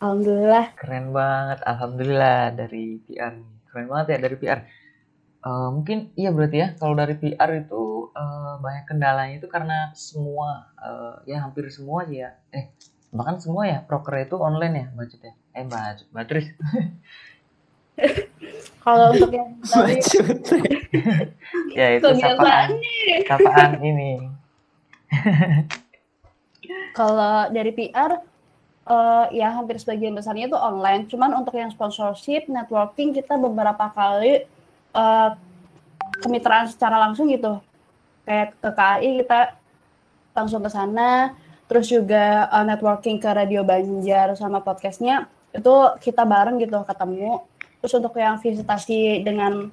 [0.00, 0.76] alhamdulillah.
[0.76, 3.36] Keren banget, alhamdulillah dari PR.
[3.68, 4.60] Keren banget ya dari PR.
[5.44, 9.92] Uh, eh, mungkin iya berarti ya kalau dari PR itu uh, banyak kendalanya itu karena
[9.92, 12.32] semua uh, ya hampir semua sih ya.
[12.48, 12.72] Eh
[13.12, 15.43] bahkan semua ya proker itu online ya budgetnya.
[15.54, 16.46] Eh budget, Batris.
[18.84, 19.96] Kalau untuk yang tadi
[21.78, 22.68] ya itu sapaan,
[23.24, 24.18] sapaan ini.
[26.98, 31.06] Kalau dari PR uh, eh, ya hampir sebagian besarnya itu online.
[31.06, 34.44] Cuman untuk yang sponsorship, networking kita beberapa kali
[34.92, 35.38] uh,
[36.20, 37.62] kemitraan secara langsung gitu.
[38.26, 39.40] Kayak ke KAI kita
[40.34, 41.32] langsung ke sana,
[41.70, 47.46] terus juga uh, networking ke Radio Banjar sama podcastnya itu kita bareng gitu ketemu
[47.84, 49.68] Terus untuk yang visitasi dengan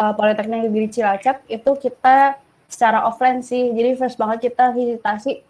[0.00, 3.76] uh, Politeknik Negeri Cilacap itu kita secara offline sih.
[3.76, 5.44] Jadi first banget kita visitasi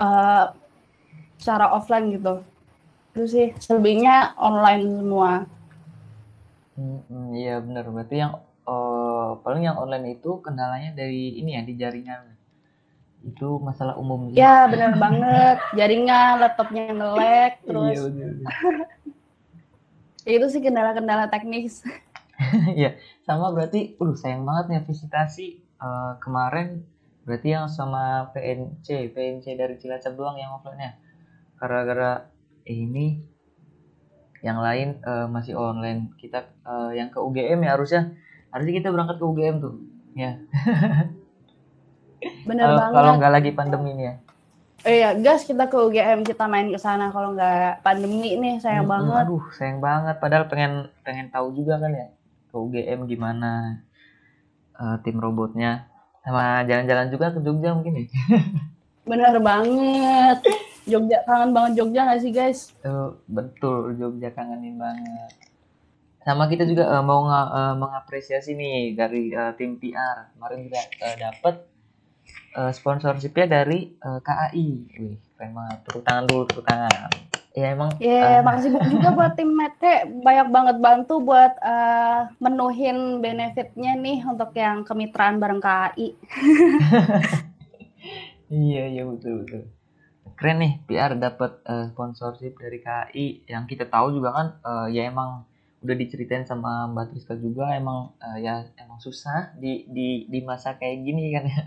[0.00, 0.56] uh,
[1.36, 2.40] secara offline gitu.
[3.12, 5.30] Terus sih selebihnya online semua.
[6.80, 7.92] Hmm, iya benar.
[7.92, 12.24] Berarti yang uh, paling yang online itu kendalanya dari ini ya di jaringan.
[13.22, 14.34] Itu masalah umum.
[14.34, 15.58] Ya benar banget.
[15.78, 17.98] Jaringan, laptopnya nge-lag, iya, terus.
[20.26, 21.82] Iya itu sih kendala-kendala teknis.
[22.74, 26.82] Ya sama berarti uh sayang banget nih visitasi uh, kemarin.
[27.22, 30.92] Berarti yang sama PNC PNC dari Cilacap doang yang offline ya
[31.54, 32.26] gara-gara
[32.66, 33.22] ini
[34.42, 36.10] yang lain uh, masih online.
[36.18, 38.10] Kita uh, yang ke UGM ya harusnya.
[38.50, 39.74] Harusnya kita berangkat ke UGM tuh.
[40.18, 40.42] Ya
[42.48, 44.16] bener banget kalau nggak lagi pandemi ini ya
[44.82, 48.94] Iya, gas kita ke UGM kita main ke sana kalau nggak pandemi nih sayang hmm,
[48.98, 49.24] banget.
[49.30, 50.18] Aduh, sayang banget.
[50.18, 52.10] Padahal pengen pengen tahu juga kan ya
[52.50, 53.78] ke UGM gimana
[54.74, 55.86] uh, tim robotnya
[56.26, 58.06] sama jalan-jalan juga ke Jogja mungkin ya.
[59.10, 60.38] Bener banget.
[60.82, 62.74] Jogja kangen banget Jogja nggak sih guys?
[62.82, 65.30] Uh, betul Jogja kangenin banget.
[66.26, 71.16] Sama kita juga uh, mau uh, mengapresiasi nih dari uh, tim PR kemarin juga uh,
[71.18, 71.54] dapat
[72.56, 74.68] uh, sponsorshipnya dari uh, eh, KAI.
[75.00, 75.78] Wih, keren banget.
[75.88, 77.10] Tepuk tangan dulu, tepuk tangan.
[77.52, 77.90] Ya emang.
[78.00, 80.08] Ya, yeah, uh, makasih juga buat tim Mete.
[80.24, 86.08] Banyak banget bantu buat uh, menuhin benefitnya nih untuk yang kemitraan bareng KAI.
[88.48, 89.62] iya, iya betul betul.
[90.32, 95.12] Keren nih PR dapat uh, sponsorship dari KAI yang kita tahu juga kan uh, ya
[95.12, 95.44] emang
[95.82, 100.78] udah diceritain sama Mbak Triska juga emang uh, ya emang susah di di di masa
[100.78, 101.62] kayak gini kan ya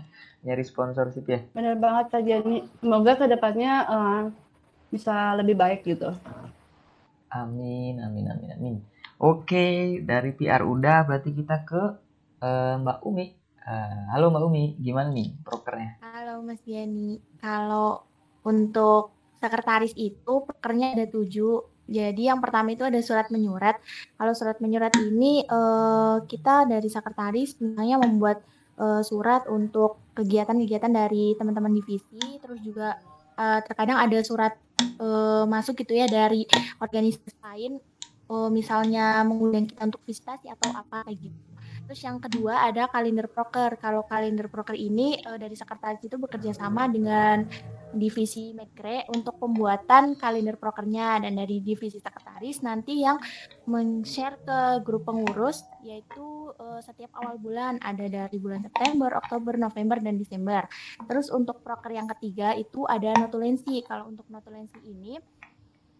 [0.46, 1.42] nyari sponsorship ya.
[1.50, 2.62] Bener banget Kak Jani.
[2.78, 4.22] Semoga ke depannya uh,
[4.94, 6.14] bisa lebih baik gitu.
[7.34, 8.74] Amin, amin, amin, amin.
[9.18, 11.82] Oke, dari PR udah berarti kita ke
[12.46, 13.26] uh, Mbak Umi.
[13.66, 15.98] Uh, halo Mbak Umi, gimana nih prokernya?
[16.06, 17.18] Halo Mas Yani.
[17.42, 18.06] Kalau
[18.46, 23.78] untuk sekretaris itu prokernya ada tujuh jadi yang pertama itu ada surat menyurat.
[24.18, 28.42] Kalau surat menyurat ini uh, kita dari sekretaris misalnya membuat
[28.80, 32.96] uh, surat untuk kegiatan-kegiatan dari teman-teman divisi, terus juga
[33.36, 34.56] uh, terkadang ada surat
[35.00, 36.48] uh, masuk gitu ya dari
[36.80, 37.80] organisasi lain,
[38.32, 41.55] uh, misalnya mengundang kita untuk visitasi atau apa kayak gitu.
[41.86, 43.78] Terus yang kedua ada kalender proker.
[43.78, 47.46] Kalau kalender proker ini uh, dari sekretaris itu bekerja sama dengan
[47.94, 53.16] divisi Medcre untuk pembuatan kalender prokernya dan dari divisi sekretaris nanti yang
[53.64, 60.02] men-share ke grup pengurus yaitu uh, setiap awal bulan ada dari bulan September, Oktober, November
[60.02, 60.66] dan Desember.
[61.06, 63.80] Terus untuk proker yang ketiga itu ada notulensi.
[63.86, 65.16] Kalau untuk notulensi ini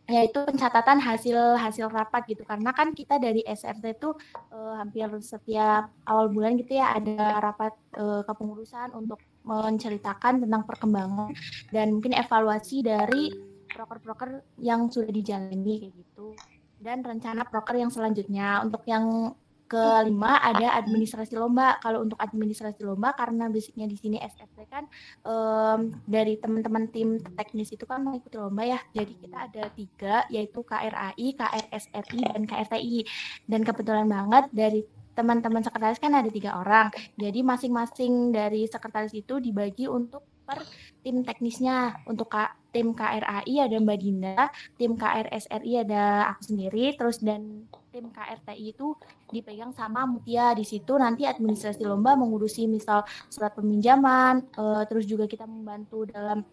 [0.06, 2.46] yaitu pencatatan hasil hasil rapat gitu.
[2.46, 4.14] Karena kan kita dari SRT itu
[4.54, 11.30] uh, hampir setiap awal bulan gitu ya ada rapat uh, kepengurusan untuk menceritakan tentang perkembangan
[11.70, 13.30] dan mungkin evaluasi dari
[13.70, 16.34] proker-proker yang sudah dijalani kayak gitu.
[16.76, 18.62] Dan rencana proker yang selanjutnya.
[18.62, 19.34] Untuk yang
[19.66, 21.78] kelima ada administrasi lomba.
[21.82, 24.84] Kalau untuk administrasi lomba karena basicnya di sini SFT kan
[25.26, 28.78] um, dari teman-teman tim teknis itu kan mengikuti lomba ya.
[28.94, 32.98] Jadi kita ada tiga yaitu KRAI, KRSRI dan KRTI.
[33.46, 34.80] Dan kebetulan banget dari
[35.16, 36.92] teman-teman sekretaris kan ada tiga orang.
[37.16, 40.62] Jadi masing-masing dari sekretaris itu dibagi untuk per
[41.02, 42.30] tim teknisnya untuk
[42.76, 48.92] tim KRAI ada Mbak Dinda, tim KRSRI ada aku sendiri, terus dan tim KRTI itu
[49.32, 55.24] dipegang sama Mutia di situ nanti administrasi lomba mengurusi misal surat peminjaman, uh, terus juga
[55.24, 56.44] kita membantu dalam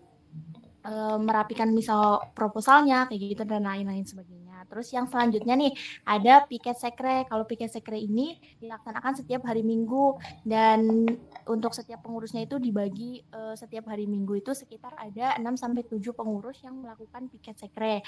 [0.87, 4.42] uh, merapikan misal proposalnya kayak gitu dan lain-lain sebagainya.
[4.73, 5.69] Terus yang selanjutnya nih
[6.01, 7.29] ada piket sekre.
[7.29, 11.05] Kalau piket sekre ini dilaksanakan setiap hari Minggu dan
[11.45, 16.01] untuk setiap pengurusnya itu dibagi uh, setiap hari Minggu itu sekitar ada 6 sampai 7
[16.17, 18.01] pengurus yang melakukan piket sekre.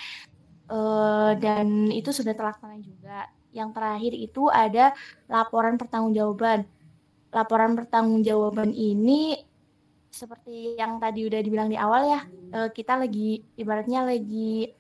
[0.66, 3.30] Uh, dan itu sudah terlaksana juga.
[3.54, 4.98] Yang terakhir itu ada
[5.30, 6.66] laporan pertanggungjawaban.
[7.30, 9.38] Laporan pertanggungjawaban ini
[10.10, 12.22] seperti yang tadi udah dibilang di awal ya,
[12.56, 14.72] uh, kita lagi ibaratnya lagi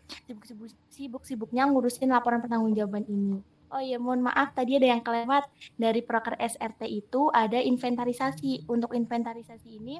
[0.95, 3.43] sibuk-sibuknya ngurusin laporan pertanggungjawaban ini.
[3.75, 8.71] Oh iya, mohon maaf tadi ada yang kelewat dari proker SRT itu ada inventarisasi.
[8.71, 9.99] Untuk inventarisasi ini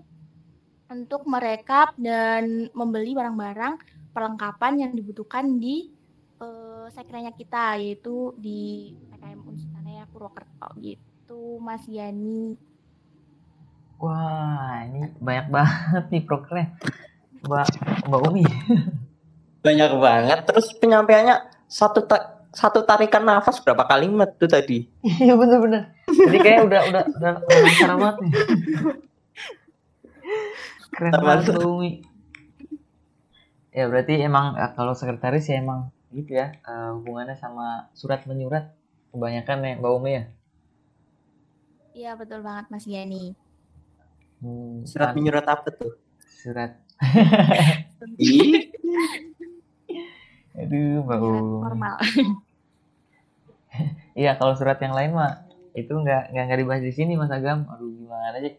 [0.90, 3.82] untuk merekap dan membeli barang-barang
[4.14, 5.90] perlengkapan yang dibutuhkan di
[6.40, 12.56] uh, sekrenya kita yaitu di PKM Unsutanaya Purwokerto gitu Mas Yani
[13.96, 16.76] Wah, ini banyak banget nih prokernya.
[17.48, 17.68] Mbak
[18.12, 18.44] Mbak Umi.
[19.66, 20.40] Banyak banget.
[20.46, 24.88] Terus penyampaiannya satu ta satu tarikan nafas berapa kalimat tuh tadi?
[25.04, 25.92] Iya bener-bener.
[26.08, 28.32] Jadi kayak udah udah udah lancar banget nih.
[30.94, 31.46] Keren banget.
[33.76, 38.72] Ya berarti emang eh, kalau sekretaris ya emang gitu ya uh, hubungannya sama surat menyurat
[39.12, 40.24] kebanyakan ya Mbak Umi ya.
[41.92, 43.36] Iya betul banget Mas Yani.
[44.40, 46.00] Hmm, surat menyurat apa tuh?
[46.24, 46.80] Surat.
[50.76, 51.64] Aduh, bau.
[51.64, 51.96] Formal.
[54.16, 55.44] Iya, kalau surat yang lain mah
[55.76, 57.68] itu nggak nggak nggak dibahas di sini Mas Agam.
[57.68, 58.56] Aduh, gimana sih?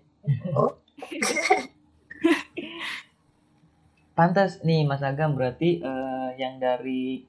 [0.53, 0.77] Oh.
[4.13, 7.25] Pantas nih Mas Agam berarti uh, yang dari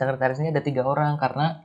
[0.00, 1.60] sekretarisnya ada tiga orang karena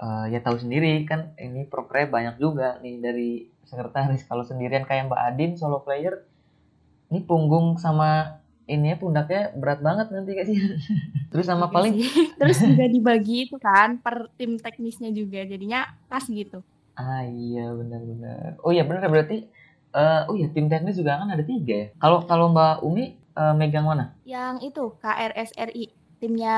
[0.00, 3.30] uh, ya tahu sendiri kan ini prokernya banyak juga nih dari
[3.68, 6.24] sekretaris kalau sendirian kayak Mbak Adin solo player
[7.12, 10.58] ini punggung sama ini ya pundaknya berat banget nanti sih
[11.30, 11.94] terus sama iya paling
[12.40, 16.62] terus juga dibagi itu kan per tim teknisnya juga jadinya pas gitu.
[16.94, 18.60] Ah iya benar-benar.
[18.62, 19.48] Oh iya benar berarti
[19.96, 21.88] uh, oh iya tim teknis juga kan ada tiga ya?
[21.98, 24.14] Kalau kalau Mbak Umi uh, megang mana?
[24.22, 25.84] Yang itu KRSRI
[26.22, 26.56] timnya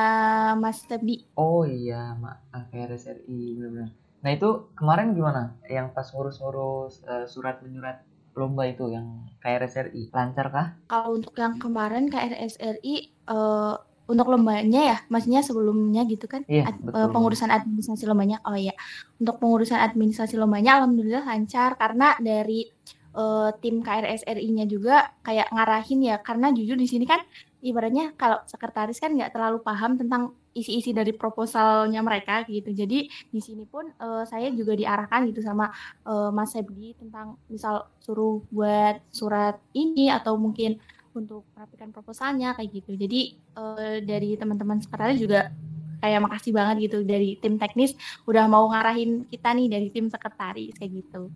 [0.61, 3.91] Mas Tebi oh iya Mak KRSRI benar-benar.
[4.25, 5.57] Nah itu kemarin gimana?
[5.69, 8.01] Yang pas ngurus-ngurus uh, surat menyurat
[8.35, 10.67] lomba itu yang KRSRI lancar kah?
[10.91, 12.95] Kalau untuk yang kemarin KRSRI
[13.31, 16.45] uh, eh, untuk lombanya ya, maksudnya sebelumnya gitu kan?
[16.45, 17.09] Iya, ad, betul.
[17.15, 18.43] pengurusan administrasi lombanya.
[18.45, 18.77] Oh iya,
[19.17, 22.69] untuk pengurusan administrasi lombanya alhamdulillah lancar karena dari
[23.17, 27.23] uh, tim KRSRI-nya juga kayak ngarahin ya karena jujur di sini kan
[27.65, 32.71] ibaratnya kalau sekretaris kan nggak terlalu paham tentang isi-isi dari proposalnya mereka gitu.
[32.71, 35.69] Jadi di sini pun uh, saya juga diarahkan gitu sama
[36.07, 40.79] uh, Mas Sebdi tentang misal suruh buat surat ini atau mungkin
[41.15, 42.95] untuk merapikan proposalnya kayak gitu.
[42.95, 45.51] Jadi uh, dari teman-teman sekretaris juga
[45.99, 47.97] kayak makasih banget gitu dari tim teknis
[48.29, 51.31] udah mau ngarahin kita nih dari tim sekretaris kayak gitu.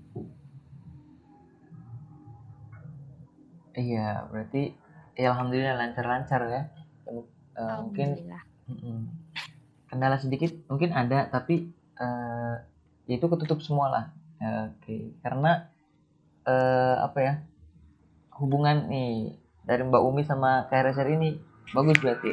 [3.79, 4.75] Iya, berarti
[5.15, 6.63] ya alhamdulillah lancar-lancar ya
[7.59, 8.09] uh, mungkin
[9.89, 12.61] kendala sedikit mungkin ada tapi uh,
[13.09, 14.05] ya itu ketutup semua lah.
[14.39, 14.87] Uh, oke.
[14.87, 15.03] Okay.
[15.25, 15.67] karena
[16.47, 17.35] uh, apa ya
[18.39, 19.35] hubungan nih
[19.67, 21.37] dari Mbak Umi sama KRSR ini
[21.75, 22.31] bagus berarti.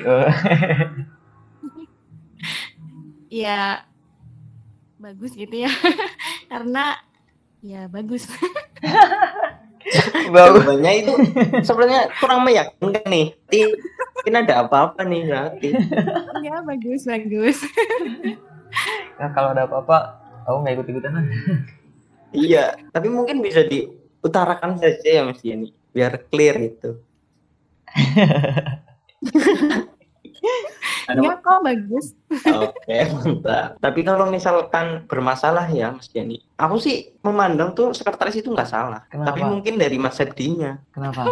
[3.28, 3.84] Iya
[5.04, 5.72] bagus gitu ya.
[6.52, 6.96] Karena
[7.66, 8.30] ya bagus.
[10.26, 11.14] Jawabannya itu
[11.62, 13.38] sebenarnya kurang meyakinkan nih.
[13.46, 13.78] Ti-
[14.16, 15.70] Mungkin ada apa-apa nih berarti.
[16.42, 17.58] ya bagus bagus.
[19.16, 19.98] Nah, kalau ada apa-apa,
[20.44, 21.24] aku nggak ikut-ikutan lah.
[22.32, 27.00] Iya, tapi mungkin bisa diutarakan saja ya Mas Yani, biar clear itu.
[31.06, 32.06] Ada Ya kok bagus.
[32.34, 33.78] Oke, mantap.
[33.78, 39.06] Tapi kalau misalkan bermasalah ya Mas Yani, aku sih memandang tuh sekretaris itu nggak salah.
[39.08, 39.34] Kenapa?
[39.34, 40.82] Tapi mungkin dari Mas Sepdinya.
[40.90, 41.30] Kenapa?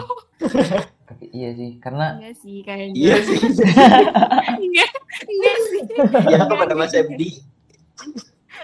[1.09, 2.93] Tapi iya sih, karena Enggak sih kayaknya.
[2.93, 3.39] Iya sih.
[4.61, 4.91] Enggak,
[5.26, 5.82] enggak sih.
[6.30, 7.30] ya kepada Mas Sepdi.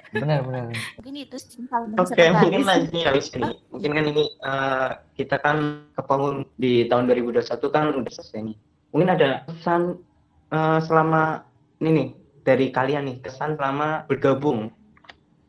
[0.10, 0.74] benar-benar.
[0.98, 2.66] Mungkin itu simpel dan Oke, mungkin sekretaris.
[2.66, 3.52] lanjut ya Mas Yani.
[3.70, 5.58] Mungkin kan ini eh, kita kan
[5.94, 8.58] kebangun di tahun 2021 kan udah selesai nih.
[8.90, 10.02] Mungkin ada pesan
[10.50, 11.46] eh, selama
[11.80, 12.10] ini nih
[12.44, 14.74] dari kalian nih kesan selama bergabung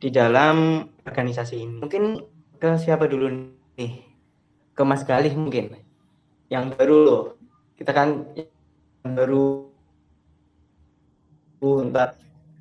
[0.00, 1.74] di dalam organisasi ini.
[1.80, 2.02] Mungkin
[2.60, 3.28] ke siapa dulu
[3.76, 3.92] nih?
[4.76, 5.76] Ke Mas Galih mungkin.
[6.48, 7.22] Yang baru loh.
[7.76, 9.68] Kita kan yang baru
[11.60, 12.10] untuk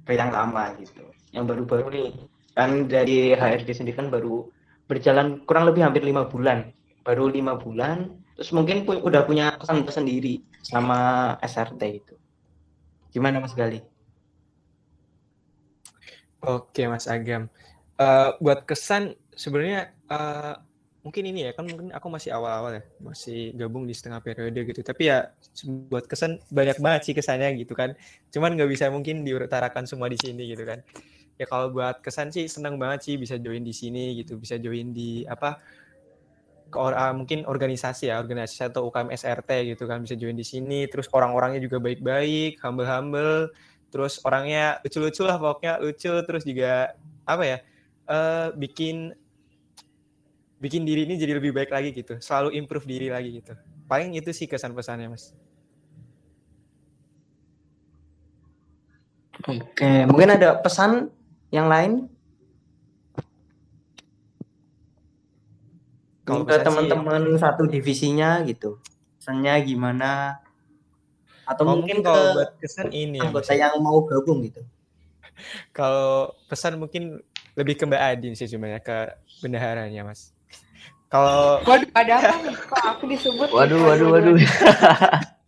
[0.10, 1.04] yang lama gitu.
[1.30, 2.10] Yang baru-baru nih
[2.58, 4.50] kan dari HRD sendiri kan baru
[4.90, 6.74] berjalan kurang lebih hampir lima bulan
[7.08, 12.16] baru lima bulan terus mungkin pu- udah punya kesan tersendiri sama SRT itu
[13.10, 13.82] gimana Mas Gali?
[16.40, 17.52] Oke Mas Agam.
[18.00, 20.56] Eh, buat kesan sebenarnya eh,
[21.00, 24.84] mungkin ini ya kan mungkin aku masih awal-awal ya masih gabung di setengah periode gitu
[24.84, 25.32] tapi ya
[25.88, 27.96] buat kesan banyak banget sih kesannya gitu kan
[28.36, 30.84] cuman nggak bisa mungkin diutarakan semua di sini gitu kan
[31.40, 34.92] ya kalau buat kesan sih senang banget sih bisa join di sini gitu bisa join
[34.92, 35.64] di apa
[36.76, 40.86] or- ah, mungkin organisasi ya organisasi atau UKM SRT gitu kan bisa join di sini.
[40.92, 43.50] Terus orang-orangnya juga baik-baik humble-humble.
[43.90, 46.14] Terus orangnya lucu-lucu lah pokoknya lucu.
[46.26, 46.94] Terus juga
[47.26, 47.58] apa ya
[48.10, 49.14] eh bikin
[50.60, 52.20] bikin diri ini jadi lebih baik lagi gitu.
[52.20, 53.56] Selalu improve diri lagi gitu.
[53.88, 55.34] Paling itu sih kesan pesannya mas.
[59.48, 61.08] Oke, mungkin ada pesan
[61.50, 62.12] yang lain
[66.30, 68.78] Kalau ke teman-teman satu divisinya gitu.
[69.18, 70.38] Pesannya gimana?
[71.50, 74.62] Atau kalau mungkin mungkin ke kalau buat kesan ini ya, anggota yang mau gabung gitu.
[75.78, 77.26] kalau pesan mungkin
[77.58, 80.32] lebih ke Mbak Adin sih cuma ya ke bendaharanya mas
[81.10, 82.54] kalau Waduh, ada apa nih?
[82.54, 83.50] Kok aku disebut?
[83.50, 84.38] Waduh, waduh, waduh.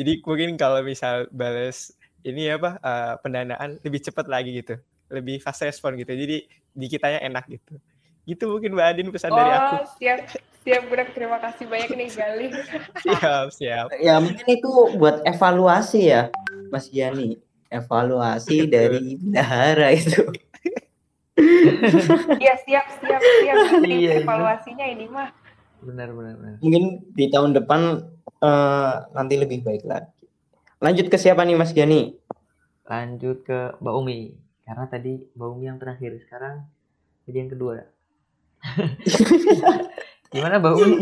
[0.00, 5.60] jadi mungkin kalau misal balas ini apa eh, pendanaan lebih cepat lagi gitu lebih fast
[5.66, 7.76] respon gitu jadi di kitanya enak gitu
[8.30, 10.18] gitu mungkin Mbak Adin pesan dari aku Oh, siap.
[10.60, 11.16] Siap, Budak.
[11.16, 12.50] Terima kasih banyak nih, Galih.
[13.04, 14.70] siap siap Ya mungkin itu
[15.00, 16.28] buat evaluasi ya,
[16.68, 17.40] Mas Yani.
[17.72, 18.72] Evaluasi Betul.
[18.72, 20.22] dari bendahara itu.
[22.36, 23.56] Iya, siap, siap, siap.
[23.88, 24.12] Iya, iya.
[24.20, 25.32] Evaluasinya ini mah.
[25.80, 26.36] Benar-benar.
[26.36, 26.56] benar.
[26.60, 28.04] Mungkin di tahun depan
[28.44, 30.12] eh, nanti lebih baik lagi.
[30.84, 32.12] Lanjut ke siapa nih Mas Yani?
[32.84, 34.36] Lanjut ke Mbak Umi.
[34.68, 36.68] Karena tadi Mbak Umi yang terakhir, sekarang
[37.24, 37.88] jadi yang kedua.
[40.32, 40.96] Gimana Mbak Umi?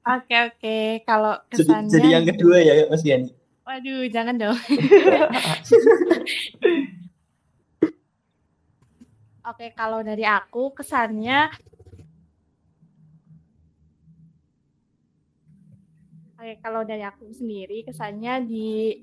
[0.00, 3.30] Oke oke, kalau kesannya jadi yang kedua ya Mas Yani.
[3.68, 4.58] Waduh, jangan dong.
[9.50, 11.50] Oke, kalau dari aku kesannya
[16.40, 18.96] Oke, kalau dari aku sendiri kesannya di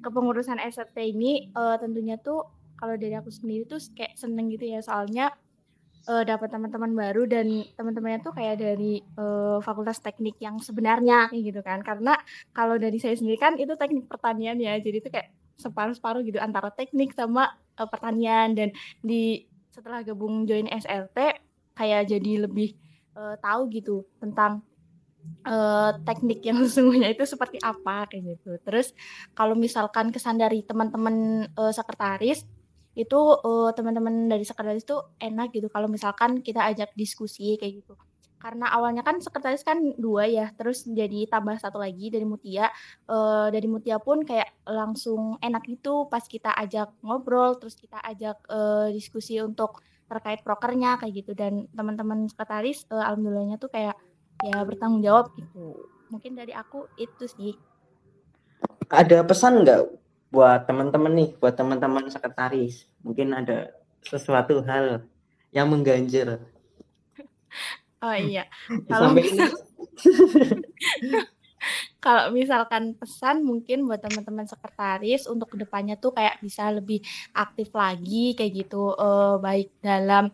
[0.00, 2.46] kepengurusan SRT ini eh, tentunya tuh
[2.80, 5.32] kalau dari aku sendiri tuh kayak seneng gitu ya soalnya
[6.06, 11.60] eh, dapat teman-teman baru dan teman-temannya tuh kayak dari eh, fakultas teknik yang sebenarnya gitu
[11.60, 11.82] kan.
[11.82, 12.14] Karena
[12.54, 16.70] kalau dari saya sendiri kan itu teknik pertanian ya jadi itu kayak separuh-separuh gitu antara
[16.70, 18.54] teknik sama eh, pertanian.
[18.54, 18.70] Dan
[19.02, 19.44] di
[19.74, 21.18] setelah gabung join SLT
[21.76, 22.72] kayak jadi lebih
[23.18, 24.64] eh, tahu gitu tentang
[25.44, 28.56] eh, teknik yang sesungguhnya itu seperti apa kayak gitu.
[28.62, 28.94] Terus
[29.34, 32.46] kalau misalkan kesan dari teman-teman eh, sekretaris
[32.96, 37.94] itu eh, teman-teman dari sekretaris itu enak gitu kalau misalkan kita ajak diskusi kayak gitu.
[38.40, 42.72] Karena awalnya kan sekretaris kan dua ya terus jadi tambah satu lagi dari Mutia.
[43.04, 48.40] Eh, dari Mutia pun kayak langsung enak gitu pas kita ajak ngobrol terus kita ajak
[48.48, 51.36] eh, diskusi untuk terkait prokernya kayak gitu.
[51.36, 53.96] Dan teman-teman sekretaris eh, alhamdulillahnya tuh kayak
[54.40, 55.84] ya bertanggung jawab gitu.
[56.08, 57.52] Mungkin dari aku itu sih.
[58.88, 62.86] Ada pesan nggak buat teman-teman nih, buat teman-teman sekretaris?
[63.02, 63.70] Mungkin ada
[64.02, 65.06] sesuatu hal
[65.50, 66.38] yang mengganjal.
[68.04, 68.44] oh iya
[68.86, 69.40] kalau ini
[72.04, 77.02] kalau misalkan pesan mungkin buat teman-teman sekretaris untuk ke depannya tuh kayak bisa lebih
[77.34, 80.30] aktif lagi kayak gitu eh, baik dalam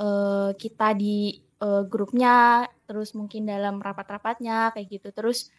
[0.00, 5.52] eh, kita di eh, grupnya terus mungkin dalam rapat-rapatnya kayak gitu terus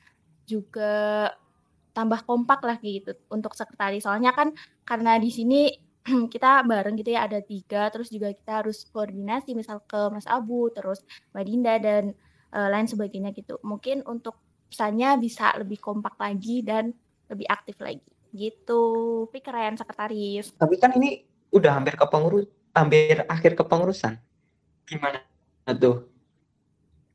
[0.49, 1.29] juga
[1.91, 4.55] tambah kompak lah gitu untuk sekretaris soalnya kan
[4.87, 5.71] karena di sini
[6.33, 10.73] kita bareng gitu ya ada tiga terus juga kita harus koordinasi misal ke Mas Abu
[10.73, 12.03] terus Mbak Dinda dan
[12.55, 13.57] uh, lain sebagainya gitu.
[13.61, 14.37] Mungkin untuk
[14.71, 16.95] pesannya bisa lebih kompak lagi dan
[17.31, 18.83] lebih aktif lagi gitu.
[19.27, 20.55] Tapi keren sekretaris.
[20.55, 24.15] Tapi kan ini udah hampir ke pengurus, hampir akhir kepengurusan.
[24.87, 25.23] Gimana
[25.75, 26.07] tuh?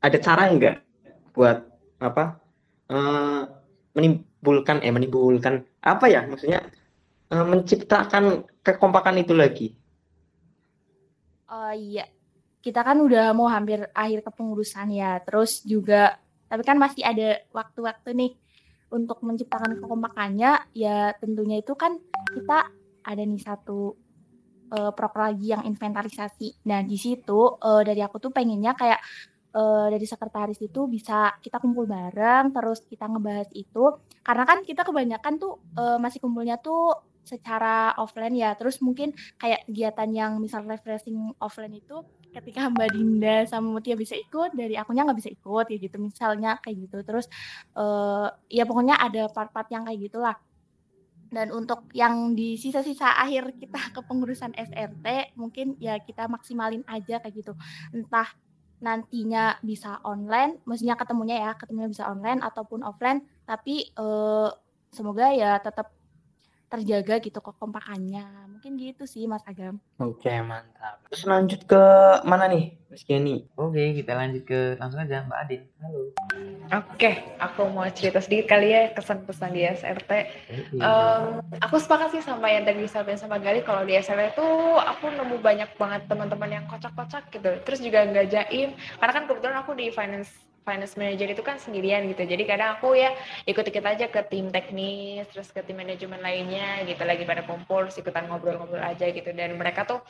[0.01, 0.85] Ada cara enggak
[1.33, 1.65] buat
[1.97, 2.37] apa?
[2.87, 3.49] Uh,
[4.41, 6.61] menimbulkan eh menimbulkan apa ya maksudnya
[7.33, 9.67] uh, menciptakan kekompakan itu lagi.
[11.47, 12.05] Oh iya,
[12.59, 15.19] kita kan udah mau hampir akhir kepengurusan ya.
[15.23, 18.31] Terus juga tapi kan masih ada waktu-waktu nih
[18.87, 21.99] untuk menciptakan kekompakannya ya tentunya itu kan
[22.31, 22.71] kita
[23.03, 23.95] ada nih satu
[24.71, 26.67] uh, proker lagi yang inventarisasi.
[26.67, 28.99] Nah, di situ uh, dari aku tuh pengennya kayak
[29.57, 33.97] uh, dari sekretaris itu bisa kita kumpul bareng terus kita ngebahas itu.
[34.21, 36.93] Karena kan kita kebanyakan tuh uh, masih kumpulnya tuh
[37.25, 38.53] secara offline ya.
[38.55, 44.13] Terus mungkin kayak kegiatan yang misal refreshing offline itu ketika Mbak Dinda sama Mutia bisa
[44.13, 46.97] ikut dari akunya nggak bisa ikut ya gitu misalnya kayak gitu.
[47.03, 47.25] Terus
[47.75, 50.37] uh, ya pokoknya ada part-part yang kayak gitulah.
[51.27, 57.35] Dan untuk yang di sisa-sisa akhir kita kepengurusan SRT mungkin ya kita maksimalin aja kayak
[57.35, 57.51] gitu.
[57.91, 58.31] Entah
[58.77, 64.53] nantinya bisa online maksudnya ketemunya ya ketemunya bisa online ataupun offline tapi uh,
[64.93, 65.96] semoga ya tetap
[66.67, 68.27] terjaga gitu kekompakannya.
[68.51, 69.79] Mungkin gitu sih Mas Agam.
[70.03, 70.99] Oke, mantap.
[71.07, 71.83] Terus lanjut ke
[72.27, 73.47] mana nih, Mas Kenny?
[73.55, 75.61] Oke, kita lanjut ke langsung aja Mbak Adin.
[75.79, 76.01] Halo.
[76.67, 80.11] Oke, aku mau cerita sedikit kali ya kesan pesan di SRT.
[80.75, 85.07] Um, aku sepakat sih sama yang tadi disampaikan sama Gali kalau di SRT tuh aku
[85.07, 87.55] nemu banyak banget teman-teman yang kocak-kocak gitu.
[87.63, 92.03] Terus juga nggak jaim, karena kan kebetulan aku di finance finance manager itu kan sendirian
[92.11, 92.27] gitu.
[92.27, 93.15] Jadi kadang aku ya
[93.47, 98.27] ikut-ikut aja ke tim teknis, terus ke tim manajemen lainnya gitu lagi pada kumpul, ikutan
[98.27, 99.31] ngobrol-ngobrol aja gitu.
[99.31, 100.03] Dan mereka tuh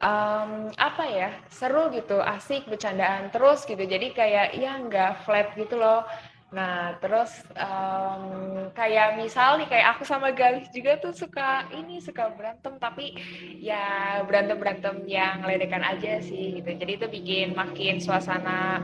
[0.00, 3.84] um, apa ya seru gitu, asik bercandaan terus gitu.
[3.84, 6.08] Jadi kayak ya nggak flat gitu loh.
[6.48, 12.32] Nah, terus um, kayak misal nih kayak aku sama Galih juga tuh suka ini suka
[12.32, 13.12] berantem tapi
[13.60, 16.72] ya berantem-berantem yang ledekan aja sih gitu.
[16.72, 18.80] Jadi itu bikin makin suasana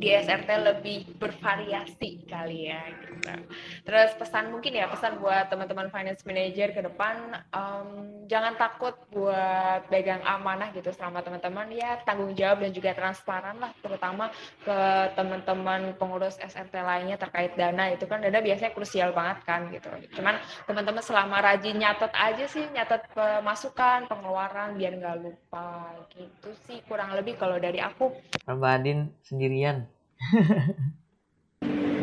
[0.00, 3.36] di SRT lebih bervariasi kali ya gitu.
[3.84, 7.88] Terus pesan mungkin ya pesan buat teman-teman finance manager ke depan um,
[8.24, 13.76] jangan takut buat pegang amanah gitu selama teman-teman ya tanggung jawab dan juga transparan lah
[13.84, 14.32] terutama
[14.64, 14.78] ke
[15.12, 19.92] teman-teman pengurus SRT lainnya terkait dana itu kan dana biasanya krusial banget kan gitu.
[20.16, 26.80] Cuman teman-teman selama rajin nyatet aja sih nyatet pemasukan pengeluaran biar nggak lupa gitu sih
[26.88, 28.16] kurang lebih kalau dari aku.
[28.48, 29.89] Mbak Adin sendirian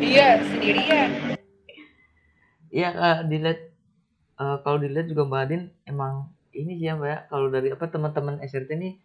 [0.02, 1.10] iya sendirian.
[2.68, 3.60] Iya kak dilihat
[4.36, 7.84] uh, kalau dilihat juga mbak Adin emang ini sih ya mbak ya, kalau dari apa
[7.88, 8.98] teman-teman SRT ini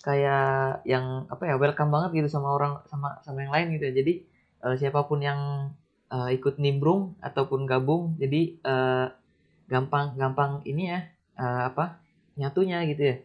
[0.00, 3.94] kayak yang apa ya welcome banget gitu sama orang sama sama yang lain gitu ya.
[4.00, 4.12] Jadi
[4.64, 5.72] uh, siapa pun yang
[6.10, 9.06] uh, ikut nimbrung ataupun gabung jadi uh,
[9.70, 11.00] gampang gampang ini ya
[11.38, 12.02] uh, apa
[12.34, 13.16] nyatunya gitu ya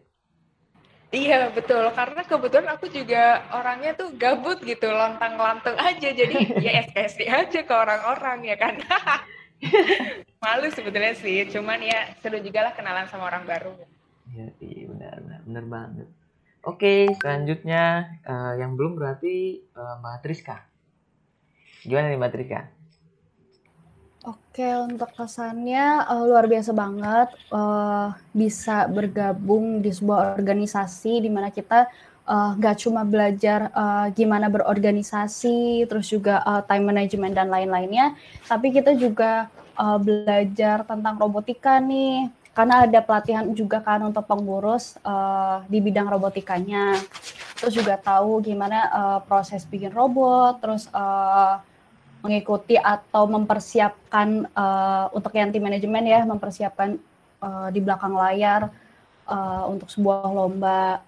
[1.16, 1.88] Iya betul.
[1.96, 6.08] Karena kebetulan aku juga orangnya tuh gabut gitu lontang-lantung aja.
[6.12, 8.76] Jadi ya SKSD aja ke orang-orang ya kan?
[10.44, 13.72] Malu sebetulnya sih cuman ya seru juga lah kenalan sama orang baru.
[14.28, 16.08] Iya iya benar benar benar banget.
[16.66, 20.20] Oke selanjutnya uh, yang belum berarti uh, Mbak
[21.86, 22.60] gimana nih Mbak Triska
[24.26, 31.54] Oke, untuk kesannya uh, luar biasa banget uh, bisa bergabung di sebuah organisasi di mana
[31.54, 31.86] kita
[32.26, 38.18] uh, gak cuma belajar uh, gimana berorganisasi, terus juga uh, time management dan lain-lainnya,
[38.50, 39.46] tapi kita juga
[39.78, 46.10] uh, belajar tentang robotika nih, karena ada pelatihan juga kan untuk pengurus uh, di bidang
[46.10, 46.98] robotikanya,
[47.62, 51.62] terus juga tahu gimana uh, proses bikin robot, terus uh,
[52.26, 56.98] mengikuti atau mempersiapkan uh, untuk yang tim manajemen ya mempersiapkan
[57.38, 58.74] uh, di belakang layar
[59.30, 60.98] uh, untuk sebuah lomba.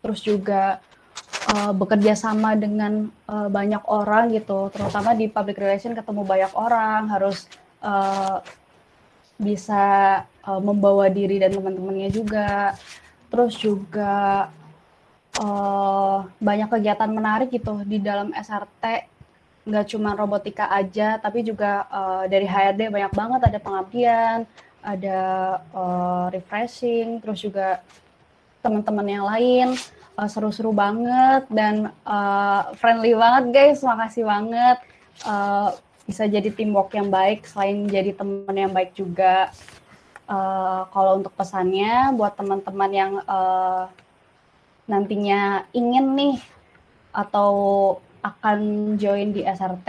[0.00, 0.80] Terus juga
[1.52, 4.72] uh, bekerja sama dengan uh, banyak orang gitu.
[4.72, 7.44] Terutama di public relation ketemu banyak orang harus
[7.84, 8.40] uh,
[9.36, 9.84] bisa
[10.48, 12.72] uh, membawa diri dan teman-temannya juga.
[13.28, 14.48] Terus juga
[15.36, 19.17] uh, banyak kegiatan menarik gitu di dalam SRT
[19.68, 23.40] nggak cuma robotika aja, tapi juga uh, dari HRD banyak banget.
[23.52, 24.38] Ada pengabdian,
[24.80, 25.20] ada
[25.76, 27.84] uh, refreshing, terus juga
[28.64, 29.68] teman-teman yang lain.
[30.18, 34.80] Uh, seru-seru banget dan uh, friendly banget guys, makasih banget.
[35.22, 35.70] Uh,
[36.08, 39.52] bisa jadi teamwork yang baik selain jadi teman yang baik juga.
[40.28, 43.88] Uh, kalau untuk pesannya buat teman-teman yang uh,
[44.88, 46.36] nantinya ingin nih
[47.12, 47.52] atau
[48.34, 48.58] akan
[49.00, 49.88] join di SRT,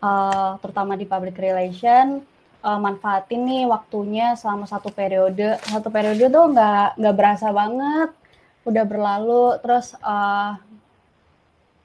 [0.00, 2.24] uh, terutama di public relation,
[2.64, 5.60] uh, manfaatin nih waktunya selama satu periode.
[5.64, 8.10] Satu periode tuh nggak nggak berasa banget,
[8.64, 9.56] udah berlalu.
[9.60, 10.56] Terus uh,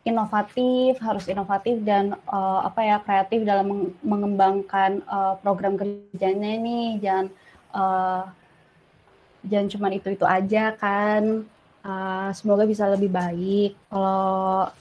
[0.06, 7.02] inovatif, harus inovatif dan uh, apa ya kreatif dalam mengembangkan uh, program kerjanya ini.
[7.02, 7.28] Jangan
[7.74, 8.24] uh,
[9.50, 11.44] jangan cuma itu itu aja kan.
[11.86, 13.78] Uh, semoga bisa lebih baik.
[13.94, 14.74] Kalau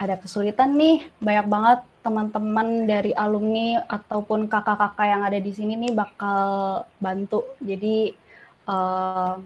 [0.00, 5.92] ada kesulitan nih, banyak banget teman-teman dari alumni ataupun kakak-kakak yang ada di sini nih
[5.92, 6.40] bakal
[6.96, 7.44] bantu.
[7.60, 8.16] Jadi
[8.64, 9.36] uh,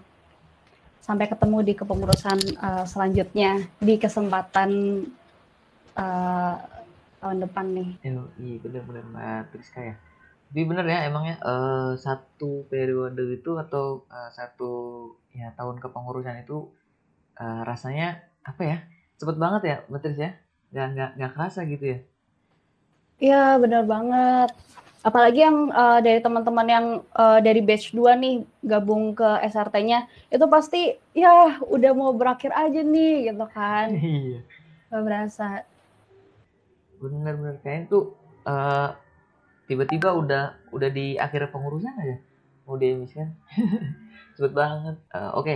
[1.02, 4.70] sampai ketemu di kepengurusan uh, selanjutnya di kesempatan
[5.98, 6.54] uh,
[7.18, 7.90] tahun depan nih.
[8.38, 9.94] Iya benar-benar Mbak Triska ya.
[10.54, 14.70] Tapi bener ya emangnya uh, satu periode itu atau uh, satu
[15.34, 16.70] ya tahun kepengurusan itu
[17.42, 18.78] uh, rasanya apa ya
[19.18, 20.43] cepet banget ya Mbak ya
[20.74, 21.98] nggak nggak nggak kerasa gitu ya
[23.22, 24.50] Iya, benar banget.
[25.04, 29.98] Apalagi yang uh, dari teman-teman yang uh, dari batch 2 nih gabung ke SRT-nya,
[30.34, 30.80] itu pasti
[31.14, 33.86] ya udah mau berakhir aja nih gitu kan.
[34.02, 34.40] iya
[34.90, 35.48] Gak berasa.
[37.00, 38.04] bener-bener kayaknya tuh
[38.48, 38.96] uh,
[39.68, 42.16] tiba-tiba udah udah di akhir pengurusan aja
[42.64, 43.28] mau diemiskan
[44.36, 45.54] cepet banget Uh, oke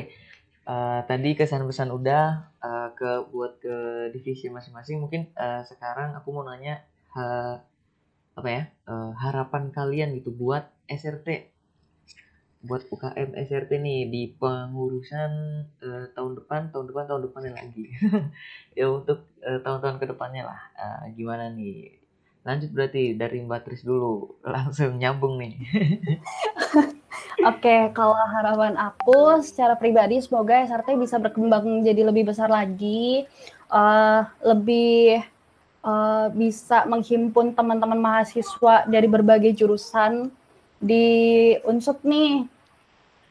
[0.69, 3.77] Uh, tadi kesan pesan udah uh, ke buat ke
[4.13, 5.01] divisi masing-masing.
[5.01, 6.85] Mungkin uh, sekarang aku mau nanya
[7.17, 7.57] uh,
[8.37, 11.57] apa ya uh, harapan kalian gitu buat SRT
[12.59, 15.31] buat UKM SRT nih di pengurusan
[15.81, 17.85] uh, tahun depan tahun depan tahun depannya lagi.
[18.79, 20.61] Ya untuk uh, tahun-tahun ke depannya lah.
[20.77, 21.97] Uh, gimana nih?
[22.45, 24.37] Lanjut berarti dari Mbak Tris dulu.
[24.55, 25.55] Langsung nyambung nih
[27.39, 33.31] Oke, kalau harapan aku secara pribadi semoga SRT bisa berkembang jadi lebih besar lagi,
[33.71, 35.23] uh, lebih
[35.87, 40.35] uh, bisa menghimpun teman-teman mahasiswa dari berbagai jurusan
[40.83, 42.43] di Unsut nih.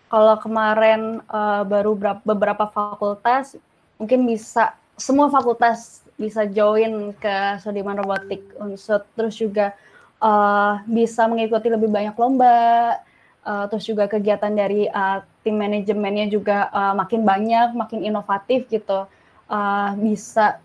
[0.07, 1.91] Kalau kemarin uh, baru
[2.23, 3.59] beberapa fakultas,
[3.99, 9.75] mungkin bisa semua fakultas bisa join ke Sudirman Robotik Unsut, terus juga
[10.23, 13.03] uh, bisa mengikuti lebih banyak lomba,
[13.47, 19.07] uh, terus juga kegiatan dari uh, tim manajemennya juga uh, makin banyak, makin inovatif gitu,
[19.47, 20.59] uh, bisa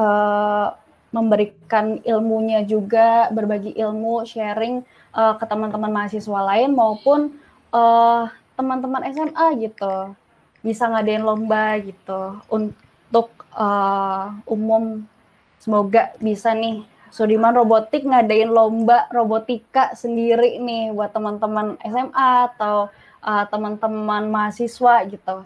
[0.00, 0.72] uh,
[1.12, 4.80] memberikan ilmunya juga, berbagi ilmu, sharing
[5.12, 7.36] uh, ke teman-teman mahasiswa lain maupun
[7.76, 10.16] uh, teman-teman SMA gitu,
[10.64, 15.04] bisa ngadain lomba gitu untuk uh, umum.
[15.60, 22.86] Semoga bisa nih Sudiman Robotik ngadain lomba robotika sendiri nih buat teman-teman SMA atau
[23.26, 25.42] uh, teman-teman mahasiswa gitu.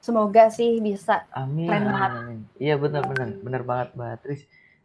[0.00, 1.24] Semoga sih bisa.
[1.32, 1.68] Amin.
[1.68, 2.12] Keren banget.
[2.60, 4.42] Iya benar-benar, benar banget Mbak Tris.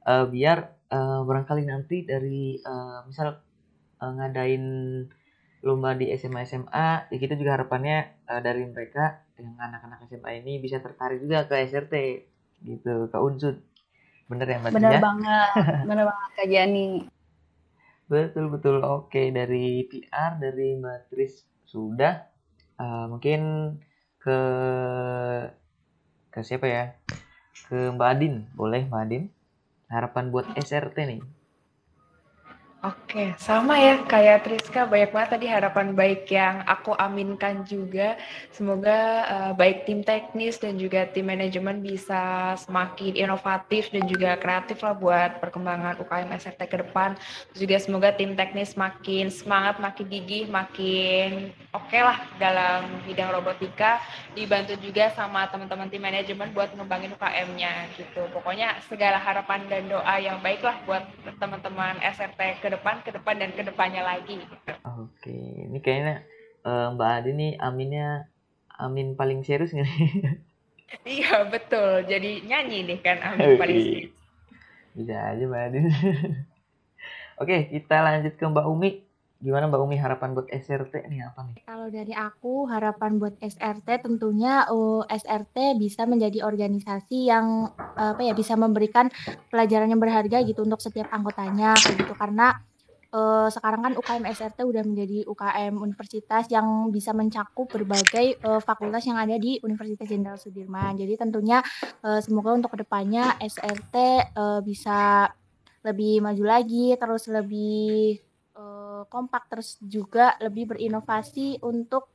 [0.08, 3.40] Uh, biar uh, barangkali nanti dari uh, misal
[4.00, 4.64] uh, ngadain
[5.60, 10.64] lomba di SMA SMA, ya kita juga harapannya uh, dari mereka yang anak-anak SMA ini
[10.64, 11.96] bisa tertarik juga ke SRT
[12.64, 13.60] gitu, ke unsur
[14.30, 15.02] Bener ya Mbak Bener Tia?
[15.06, 15.50] banget,
[15.88, 16.88] bener banget Kak Jani.
[18.10, 18.82] Betul betul.
[18.82, 21.34] Oke dari PR dari Mbak Tris
[21.70, 22.14] sudah.
[22.80, 23.40] Uh, mungkin
[24.24, 24.38] ke
[26.34, 26.84] ke siapa ya?
[27.68, 29.24] Ke Mbak Adin, boleh Mbak Adin?
[29.94, 31.22] Harapan buat SRT nih.
[32.80, 38.16] Oke, sama ya kayak Triska, banyak banget tadi harapan baik yang aku aminkan juga.
[38.56, 44.80] Semoga uh, baik tim teknis dan juga tim manajemen bisa semakin inovatif dan juga kreatif
[44.80, 47.20] lah buat perkembangan UKM SRT ke depan.
[47.52, 53.36] Terus juga semoga tim teknis makin semangat, makin gigih, makin oke okay lah dalam bidang
[53.36, 54.00] robotika.
[54.32, 58.24] Dibantu juga sama teman-teman tim manajemen buat ngembangin UKM-nya gitu.
[58.32, 61.04] Pokoknya segala harapan dan doa yang baik lah buat
[61.44, 64.40] teman-teman SRT ke depan, ke depan dan ke depannya lagi.
[64.40, 64.72] Gitu.
[64.86, 65.38] Oke,
[65.70, 66.24] ini kayaknya
[66.64, 68.30] uh, Mbak Adi nih aminnya
[68.80, 70.12] amin paling serius nggak nih?
[71.20, 74.14] iya betul, jadi nyanyi nih kan amin paling serius.
[74.94, 75.80] Bisa aja Mbak Adi.
[77.42, 79.09] Oke, kita lanjut ke Mbak Umi.
[79.40, 81.56] Gimana Mbak Umi harapan buat SRT nih apa nih?
[81.64, 88.36] Kalau dari aku harapan buat SRT tentunya uh, SRT bisa menjadi organisasi yang apa ya
[88.36, 89.08] bisa memberikan
[89.48, 92.60] pelajaran yang berharga gitu untuk setiap anggotanya gitu karena
[93.14, 99.06] uh, sekarang kan UKM SRT udah menjadi UKM universitas yang bisa mencakup berbagai uh, fakultas
[99.06, 100.98] yang ada di Universitas Jenderal Sudirman.
[100.98, 101.62] Jadi tentunya
[102.06, 103.96] uh, semoga untuk ke depannya SRT
[104.38, 105.30] uh, bisa
[105.80, 108.20] lebih maju lagi, terus lebih
[108.60, 112.12] uh, kompak, terus juga lebih berinovasi untuk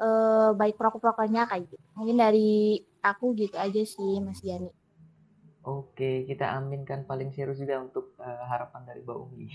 [0.00, 1.76] uh, baik proker-prokernya kayak gitu.
[1.92, 4.72] Mungkin dari aku gitu aja sih, Mas Yani.
[5.62, 9.46] Oke, kita aminkan paling serius juga untuk uh, harapan dari Mbak Umi.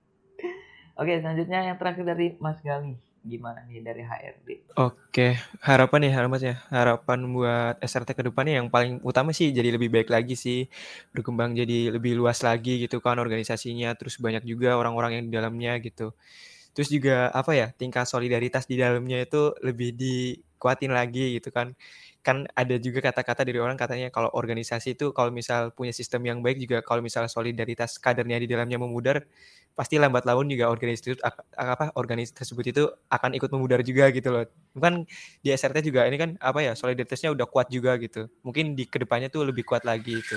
[1.00, 2.96] Oke, selanjutnya yang terakhir dari Mas Gali.
[3.20, 4.48] Gimana nih dari HRD?
[4.80, 6.54] Oke, harapan ya, harapan ya.
[6.72, 10.72] Harapan buat SRT ke depannya yang paling utama sih jadi lebih baik lagi sih.
[11.12, 13.92] Berkembang jadi lebih luas lagi gitu kan organisasinya.
[13.98, 16.16] Terus banyak juga orang-orang yang di dalamnya gitu.
[16.72, 21.74] Terus juga apa ya, tingkat solidaritas di dalamnya itu lebih dikuatin lagi gitu kan
[22.20, 26.38] kan ada juga kata-kata dari orang katanya kalau organisasi itu kalau misal punya sistem yang
[26.44, 29.24] baik juga kalau misal solidaritas kadernya di dalamnya memudar
[29.72, 31.16] pasti lambat laun juga organisasi itu
[31.56, 34.44] apa organisasi tersebut itu akan ikut memudar juga gitu loh.
[34.76, 35.08] Bukan
[35.40, 38.28] di SRT juga ini kan apa ya solidaritasnya udah kuat juga gitu.
[38.44, 40.36] Mungkin di ke depannya tuh lebih kuat lagi itu.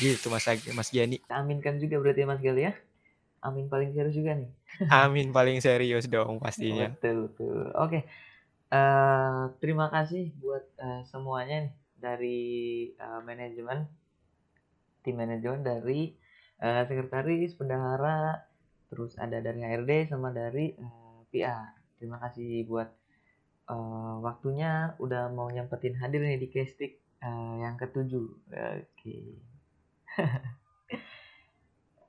[0.00, 1.20] Gitu Mas Mas Giani.
[1.28, 2.72] Aminkan juga berarti Mas Gali ya.
[3.44, 4.50] Amin paling serius juga nih.
[4.88, 6.88] Amin paling serius dong pastinya.
[6.96, 7.68] Betul betul.
[7.76, 8.08] Oke.
[8.74, 12.42] Uh, terima kasih buat uh, semuanya nih dari
[12.98, 13.86] uh, manajemen
[15.06, 16.10] tim manajemen dari
[16.58, 18.42] uh, sekretaris bendahara
[18.90, 21.70] terus ada dari HRD sama dari uh, PR
[22.02, 22.90] terima kasih buat
[23.68, 24.96] uh, waktunya.
[25.00, 28.26] Udah mau nyempetin hadir nih di Kestik uh, yang ketujuh.
[28.50, 28.84] Oke.
[28.96, 29.24] Okay.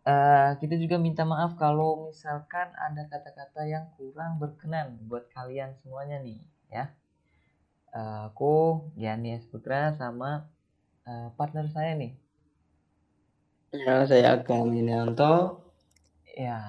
[0.05, 6.22] Uh, kita juga minta maaf kalau misalkan ada kata-kata yang kurang berkenan buat kalian semuanya
[6.22, 6.93] nih ya.
[7.95, 9.47] Uh, aku S.
[9.47, 10.51] Putra sama
[11.07, 12.11] uh, partner saya nih.
[13.72, 15.63] Ya, saya Agam Inianto.
[16.36, 16.59] Ya,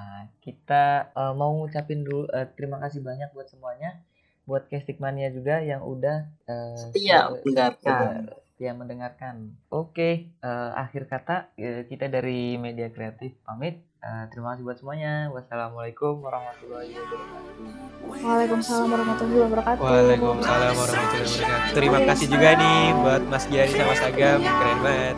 [0.42, 3.98] kita uh, mau ngucapin dulu uh, terima kasih banyak buat semuanya,
[4.46, 9.56] buat Kestik Mania juga yang udah uh, setia mendengarkan yang mendengarkan.
[9.68, 13.84] Oke, uh, akhir kata uh, kita dari Media Kreatif pamit.
[14.00, 15.28] Uh, terima kasih buat semuanya.
[15.34, 18.22] Wassalamualaikum warahmatullahi wabarakatuh.
[18.22, 19.82] Waalaikumsalam warahmatullahi wabarakatuh.
[19.82, 21.74] Waalaikumsalam warahmatullahi wabarakatuh.
[21.74, 25.16] Terima kasih juga nih buat Mas Giani sama Sagam, keren banget.